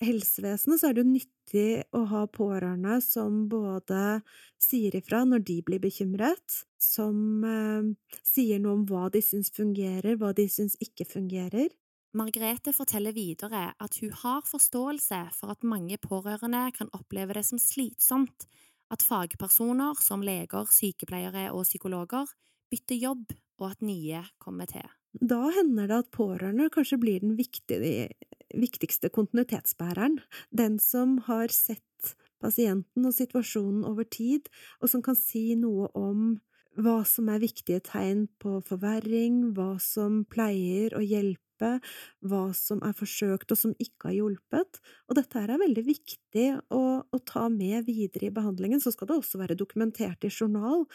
helsevesenet 0.08 0.80
så 0.80 0.89
er 0.89 0.95
det 0.95 1.04
jo 1.04 1.12
nyttig 1.12 1.68
å 1.95 2.04
ha 2.12 2.24
pårørende 2.32 2.97
som 3.04 3.45
både 3.51 4.22
sier 4.62 4.95
ifra 4.97 5.24
når 5.28 5.43
de 5.47 5.60
blir 5.66 5.82
bekymret, 5.84 6.60
som 6.82 7.43
eh, 7.47 7.89
sier 8.26 8.62
noe 8.64 8.80
om 8.80 8.84
hva 8.89 9.08
de 9.14 9.24
syns 9.24 9.54
fungerer, 9.56 10.18
hva 10.20 10.34
de 10.36 10.47
syns 10.51 10.78
ikke 10.84 11.08
fungerer. 11.10 11.72
Margrethe 12.14 12.76
forteller 12.78 13.16
videre 13.16 13.72
at 13.82 13.95
hun 14.04 14.12
har 14.22 14.43
forståelse 14.45 15.24
for 15.34 15.54
at 15.56 15.66
mange 15.66 15.97
pårørende 15.97 16.68
kan 16.76 16.91
oppleve 16.93 17.34
det 17.39 17.45
som 17.47 17.62
slitsomt 17.62 18.45
at 18.93 19.01
fagpersoner 19.01 19.97
som 20.04 20.22
leger, 20.22 20.70
sykepleiere 20.70 21.47
og 21.54 21.66
psykologer 21.66 22.30
bytter 22.70 22.99
jobb, 23.01 23.34
og 23.62 23.72
at 23.72 23.82
nye 23.86 24.22
kommer 24.41 24.70
til. 24.70 24.86
Da 25.14 25.39
hender 25.54 25.89
det 25.89 25.97
at 26.04 26.14
pårørende 26.14 26.72
kanskje 26.74 26.99
blir 27.01 27.22
den 27.22 27.36
viktige, 27.38 28.10
viktigste 28.54 29.12
kontinuitetsbæreren, 29.14 30.20
den 30.51 30.80
som 30.82 31.18
har 31.28 31.54
sett 31.54 32.16
pasienten 32.43 33.08
og 33.08 33.16
situasjonen 33.16 33.86
over 33.88 34.08
tid, 34.08 34.49
og 34.82 34.91
som 34.91 35.04
kan 35.06 35.18
si 35.18 35.54
noe 35.60 35.89
om 35.97 36.36
hva 36.80 37.04
som 37.06 37.30
er 37.30 37.41
viktige 37.43 37.84
tegn 37.86 38.26
på 38.41 38.58
forverring, 38.66 39.54
hva 39.54 39.76
som 39.82 40.24
pleier 40.26 40.95
å 40.97 41.01
hjelpe, 41.06 41.78
hva 42.26 42.47
som 42.58 42.82
er 42.84 42.95
forsøkt 42.97 43.54
og 43.54 43.60
som 43.60 43.76
ikke 43.78 44.10
har 44.10 44.18
hjulpet, 44.18 44.82
og 45.08 45.20
dette 45.20 45.39
er 45.39 45.54
veldig 45.62 45.84
viktig 45.86 46.47
å, 46.74 46.84
å 47.06 47.20
ta 47.30 47.45
med 47.54 47.86
videre 47.88 48.28
i 48.28 48.34
behandlingen, 48.34 48.82
så 48.82 48.91
skal 48.91 49.12
det 49.12 49.20
også 49.22 49.39
være 49.43 49.60
dokumentert 49.60 50.26
i 50.26 50.34
journal, 50.34 50.88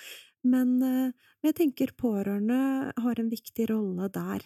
men, 0.42 0.78
men 0.78 1.08
eh, 1.08 1.26
jeg 1.48 1.56
tenker 1.62 1.96
pårørende 1.98 2.92
har 2.98 3.20
en 3.20 3.30
viktig 3.30 3.68
rolle 3.70 4.10
der. 4.14 4.44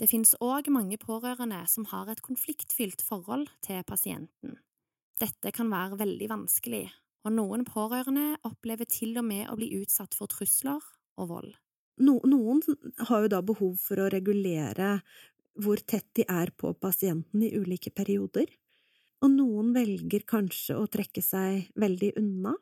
Det 0.00 0.06
finnes 0.08 0.32
òg 0.40 0.70
mange 0.72 0.96
pårørende 0.96 1.58
som 1.68 1.84
har 1.90 2.08
et 2.08 2.22
konfliktfylt 2.24 3.02
forhold 3.04 3.50
til 3.60 3.82
pasienten. 3.84 4.54
Dette 5.20 5.52
kan 5.52 5.68
være 5.68 5.98
veldig 6.00 6.28
vanskelig, 6.30 6.86
og 7.28 7.34
noen 7.36 7.66
pårørende 7.68 8.38
opplever 8.48 8.88
til 8.88 9.18
og 9.20 9.26
med 9.28 9.50
å 9.52 9.58
bli 9.60 9.68
utsatt 9.82 10.16
for 10.16 10.32
trusler 10.32 10.80
og 11.20 11.28
vold. 11.34 11.52
No, 12.00 12.16
noen 12.24 12.64
har 13.10 13.26
jo 13.26 13.32
da 13.34 13.42
behov 13.44 13.76
for 13.82 14.00
å 14.00 14.08
regulere 14.08 15.02
hvor 15.60 15.82
tett 15.84 16.08
de 16.16 16.24
er 16.24 16.48
på 16.56 16.72
pasienten 16.80 17.44
i 17.44 17.52
ulike 17.52 17.92
perioder, 17.92 18.48
og 19.20 19.34
noen 19.36 19.74
velger 19.76 20.24
kanskje 20.24 20.80
å 20.80 20.88
trekke 20.88 21.20
seg 21.20 21.74
veldig 21.76 22.14
unna. 22.16 22.54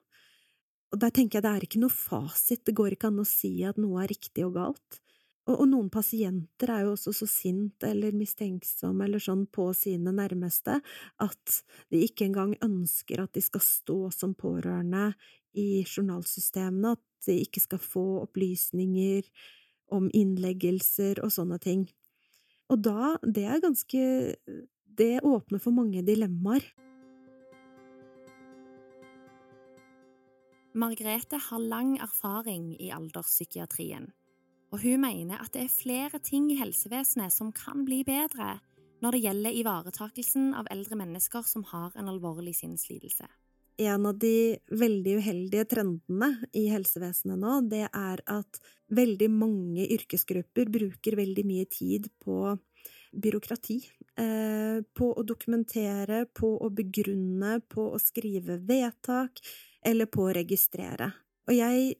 Og 0.90 0.98
der 0.98 1.14
tenker 1.14 1.38
jeg 1.38 1.46
det 1.46 1.52
er 1.54 1.66
ikke 1.68 1.86
noe 1.86 1.94
fasit, 1.94 2.64
det 2.66 2.74
går 2.74 2.96
ikke 2.96 3.12
an 3.12 3.22
å 3.22 3.28
si 3.28 3.60
at 3.62 3.78
noe 3.78 4.02
er 4.02 4.10
riktig 4.10 4.42
og 4.48 4.56
galt. 4.58 5.04
Og, 5.48 5.54
og, 5.62 5.68
noen 5.70 5.88
pasienter 5.88 6.70
er 6.74 6.84
jo 6.84 6.92
også 6.92 7.14
så 7.16 7.26
sint 7.30 7.84
eller 7.88 8.16
mistenksom 8.16 9.00
eller 9.00 9.22
sånn 9.22 9.46
på 9.48 9.70
sine 9.76 10.12
nærmeste 10.12 10.76
at 11.24 11.60
de 11.88 12.02
ikke 12.04 12.26
engang 12.28 12.52
ønsker 12.64 13.22
at 13.22 13.32
de 13.32 13.42
skal 13.44 13.64
stå 13.64 13.98
som 14.12 14.34
pårørende 14.36 15.14
i 15.56 15.86
journalsystemene, 15.86 16.92
at 16.92 17.24
de 17.24 17.38
ikke 17.46 17.62
skal 17.64 17.80
få 17.80 18.04
opplysninger 18.26 19.24
om 19.96 20.10
innleggelser 20.12 21.22
og 21.24 21.32
sånne 21.32 21.56
ting. 21.64 21.88
Og 22.68 22.84
da, 22.84 23.16
det 23.24 23.46
er 23.48 23.64
ganske… 23.64 24.02
det 24.98 25.14
åpner 25.24 25.62
for 25.62 25.72
mange 25.72 26.04
dilemmaer. 26.04 26.66
Margrethe 30.78 31.40
har 31.40 31.68
lang 31.72 31.96
erfaring 32.04 32.74
i 32.76 32.92
alderspsykiatrien 32.92 34.10
og 34.72 34.82
hun 34.82 35.00
mener 35.02 35.40
at 35.40 35.52
det 35.54 35.64
er 35.64 35.72
flere 35.72 36.20
ting 36.24 36.50
i 36.52 36.58
helsevesenet 36.58 37.32
som 37.32 37.52
kan 37.56 37.86
bli 37.88 38.02
bedre 38.06 38.58
når 39.02 39.14
det 39.14 39.24
gjelder 39.24 39.58
ivaretakelsen 39.60 40.48
av 40.58 40.68
eldre 40.72 40.98
mennesker 40.98 41.44
som 41.46 41.64
har 41.70 41.94
en 41.96 42.10
alvorlig 42.10 42.56
sinnslidelse. 42.58 43.28
En 43.78 44.08
av 44.10 44.16
de 44.18 44.58
veldig 44.74 45.20
uheldige 45.20 45.68
trendene 45.70 46.32
i 46.50 46.64
helsevesenet 46.72 47.38
nå, 47.38 47.60
det 47.70 47.84
er 47.86 48.22
at 48.26 48.58
veldig 48.90 49.28
mange 49.30 49.86
yrkesgrupper 49.86 50.72
bruker 50.74 51.14
veldig 51.20 51.44
mye 51.46 51.68
tid 51.70 52.08
på 52.18 52.56
byråkrati. 53.14 53.78
Eh, 54.18 54.80
på 54.82 55.12
å 55.14 55.22
dokumentere, 55.22 56.24
på 56.34 56.50
å 56.58 56.72
begrunne, 56.74 57.60
på 57.70 57.86
å 57.94 58.02
skrive 58.02 58.58
vedtak, 58.66 59.38
eller 59.86 60.10
på 60.10 60.26
å 60.26 60.34
registrere. 60.34 61.12
Og 61.46 61.54
jeg 61.54 61.94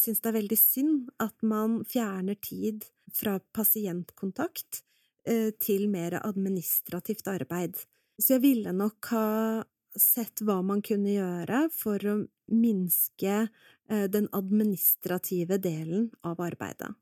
syns 0.00 0.22
det 0.22 0.30
er 0.30 0.38
veldig 0.40 0.58
synd 0.58 1.10
at 1.22 1.36
man 1.46 1.80
fjerner 1.88 2.38
tid 2.40 2.86
fra 3.14 3.38
pasientkontakt 3.56 4.82
eh, 5.28 5.50
til 5.60 5.88
mer 5.92 6.20
administrativt 6.22 7.28
arbeid. 7.30 7.76
Så 8.20 8.36
jeg 8.36 8.44
ville 8.44 8.72
nok 8.76 9.12
ha 9.14 9.28
sett 9.96 10.42
hva 10.46 10.60
man 10.62 10.82
kunne 10.86 11.14
gjøre 11.16 11.64
for 11.74 12.04
å 12.06 12.16
minske 12.52 13.36
eh, 13.42 14.06
den 14.12 14.28
administrative 14.36 15.60
delen 15.62 16.10
av 16.26 16.42
arbeidet. 16.44 16.92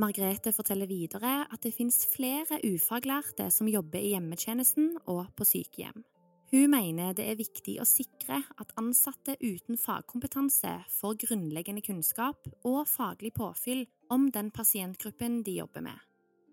Margrethe 0.00 0.50
forteller 0.50 0.90
videre 0.90 1.44
at 1.44 1.60
det 1.62 1.70
finnes 1.74 2.00
flere 2.10 2.58
ufaglærte 2.66 3.46
som 3.54 3.70
jobber 3.70 4.02
i 4.02 4.10
hjemmetjenesten 4.16 4.96
og 5.06 5.28
på 5.38 5.46
sykehjem. 5.46 6.02
Hun 6.54 6.70
mener 6.70 7.16
det 7.18 7.24
er 7.26 7.34
viktig 7.34 7.72
å 7.82 7.84
sikre 7.88 8.36
at 8.62 8.68
ansatte 8.78 9.34
uten 9.40 9.74
fagkompetanse 9.74 10.70
får 11.00 11.16
grunnleggende 11.24 11.82
kunnskap 11.82 12.46
og 12.62 12.84
faglig 12.86 13.32
påfyll 13.34 13.80
om 14.14 14.28
den 14.30 14.52
pasientgruppen 14.54 15.40
de 15.42 15.56
jobber 15.56 15.82
med. 15.88 15.98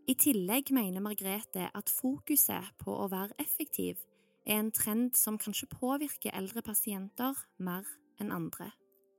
I 0.10 0.16
tillegg 0.18 0.72
mener 0.74 1.06
Margrethe 1.06 1.68
at 1.78 1.94
fokuset 1.94 2.72
på 2.82 2.96
å 2.98 3.06
være 3.12 3.38
effektiv 3.46 4.02
er 4.42 4.64
en 4.64 4.74
trend 4.74 5.14
som 5.20 5.38
kanskje 5.38 5.70
påvirker 5.70 6.34
eldre 6.34 6.66
pasienter 6.66 7.38
mer 7.62 7.86
enn 8.18 8.34
andre. 8.34 8.72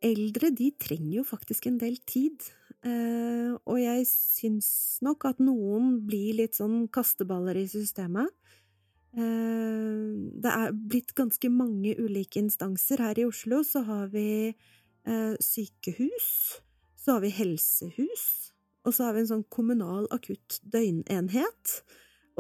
Eldre 0.03 0.51
de 0.51 0.73
trenger 0.83 1.21
jo 1.21 1.27
faktisk 1.31 1.71
en 1.71 1.79
del 1.79 2.01
tid, 2.11 2.43
eh, 2.83 3.55
og 3.55 3.79
jeg 3.79 4.11
syns 4.11 4.99
nok 5.07 5.31
at 5.31 5.39
noen 5.39 6.01
blir 6.11 6.43
litt 6.43 6.59
sånn 6.59 6.89
kasteballer 6.91 7.63
i 7.63 7.69
systemet. 7.71 8.35
Eh, 9.13 10.13
det 10.43 10.53
er 10.53 10.73
blitt 10.73 11.13
ganske 11.19 11.51
mange 11.53 11.95
ulike 12.01 12.41
instanser. 12.41 13.03
Her 13.05 13.21
i 13.21 13.27
Oslo 13.29 13.61
så 13.67 13.85
har 13.85 14.09
vi 14.15 14.53
eh, 14.53 15.35
sykehus, 15.41 16.31
så 16.97 17.17
har 17.17 17.25
vi 17.27 17.33
helsehus, 17.37 18.27
og 18.87 18.95
så 18.95 19.09
har 19.09 19.17
vi 19.17 19.25
en 19.25 19.33
sånn 19.35 19.49
kommunal 19.53 20.09
akutt 20.15 20.61
døgnenhet, 20.65 21.83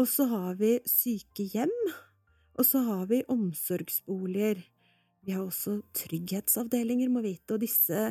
og 0.00 0.08
så 0.08 0.26
har 0.30 0.56
vi 0.60 0.78
sykehjem, 0.88 1.74
og 2.56 2.64
så 2.68 2.82
har 2.86 3.04
vi 3.10 3.22
omsorgsboliger. 3.32 4.62
Vi 5.22 5.36
har 5.36 5.44
også 5.44 5.76
trygghetsavdelinger, 5.94 7.12
må 7.12 7.20
vite, 7.22 7.54
og 7.54 7.62
disse 7.62 8.08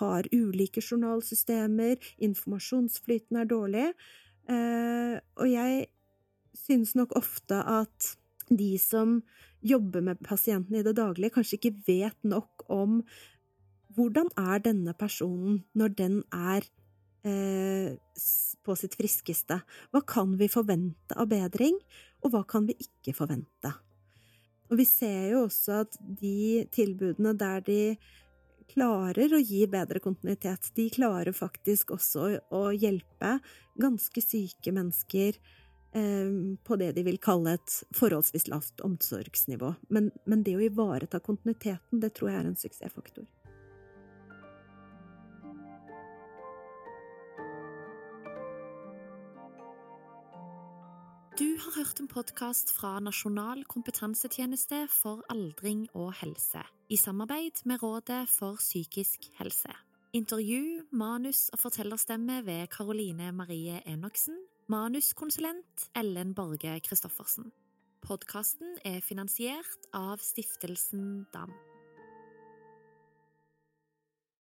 har 0.00 0.28
ulike 0.34 0.82
journalsystemer, 0.82 1.96
informasjonsflyten 2.26 3.38
er 3.40 3.48
dårlig, 3.48 3.86
eh, 4.50 5.16
og 5.38 5.46
jeg 5.48 5.86
synes 6.56 6.94
nok 6.98 7.14
ofte 7.18 7.60
at 7.66 8.14
de 8.50 8.74
som 8.82 9.20
jobber 9.62 10.02
med 10.04 10.22
pasienten 10.24 10.78
i 10.78 10.84
det 10.84 10.96
daglige, 10.98 11.34
kanskje 11.34 11.58
ikke 11.58 11.76
vet 11.86 12.18
nok 12.26 12.64
om 12.72 13.00
hvordan 13.94 14.30
er 14.38 14.62
denne 14.64 14.94
personen 14.98 15.60
når 15.76 15.94
den 15.98 16.20
er 16.32 16.64
eh, 17.26 17.98
på 18.64 18.76
sitt 18.78 18.96
friskeste? 18.98 19.60
Hva 19.90 20.02
kan 20.06 20.36
vi 20.40 20.50
forvente 20.50 21.16
av 21.18 21.30
bedring, 21.30 21.78
og 22.24 22.34
hva 22.34 22.44
kan 22.48 22.66
vi 22.68 22.76
ikke 22.78 23.14
forvente? 23.16 23.74
Og 24.70 24.78
vi 24.78 24.86
ser 24.86 25.32
jo 25.32 25.44
også 25.48 25.82
at 25.84 25.96
de 25.98 26.64
tilbudene 26.72 27.34
der 27.38 27.64
de 27.66 27.80
klarer 28.70 29.34
å 29.34 29.40
gi 29.42 29.64
bedre 29.66 29.98
kontinuitet, 30.02 30.70
de 30.76 30.86
klarer 30.94 31.34
faktisk 31.34 31.90
også 31.96 32.36
å 32.54 32.68
hjelpe 32.70 33.38
ganske 33.80 34.22
syke 34.22 34.70
mennesker 34.74 35.40
på 35.90 36.76
det 36.78 36.92
de 36.94 37.02
vil 37.02 37.18
kalle 37.18 37.56
et 37.58 37.76
forholdsvis 37.98 38.46
lavt 38.52 38.82
omsorgsnivå. 38.86 39.72
Men, 39.90 40.12
men 40.24 40.44
det 40.46 40.54
å 40.54 40.62
ivareta 40.62 41.18
kontinuiteten, 41.18 41.98
det 42.02 42.12
tror 42.14 42.30
jeg 42.30 42.40
er 42.40 42.50
en 42.52 42.58
suksessfaktor. 42.60 43.26
Du 51.40 51.56
har 51.56 51.72
hørt 51.72 52.00
en 52.02 52.08
podkast 52.10 52.68
fra 52.76 52.98
Nasjonal 53.00 53.62
kompetansetjeneste 53.64 54.82
for 54.92 55.22
aldring 55.32 55.86
og 55.96 56.10
helse, 56.18 56.60
i 56.92 56.98
samarbeid 57.00 57.62
med 57.64 57.80
Rådet 57.80 58.26
for 58.28 58.60
psykisk 58.60 59.24
helse. 59.38 59.72
Intervju, 60.12 60.84
manus 60.92 61.46
og 61.54 61.62
fortellerstemme 61.62 62.42
ved 62.44 62.68
Karoline 62.74 63.32
Marie 63.32 63.80
Enoksen. 63.88 64.36
Manuskonsulent 64.70 65.90
Ellen 65.94 66.32
Borge 66.32 66.80
Christoffersen. 66.80 67.50
Podkasten 68.06 68.76
er 68.86 69.00
finansiert 69.02 69.88
av 69.90 70.22
Stiftelsen 70.22 71.26
DAM. 71.34 71.50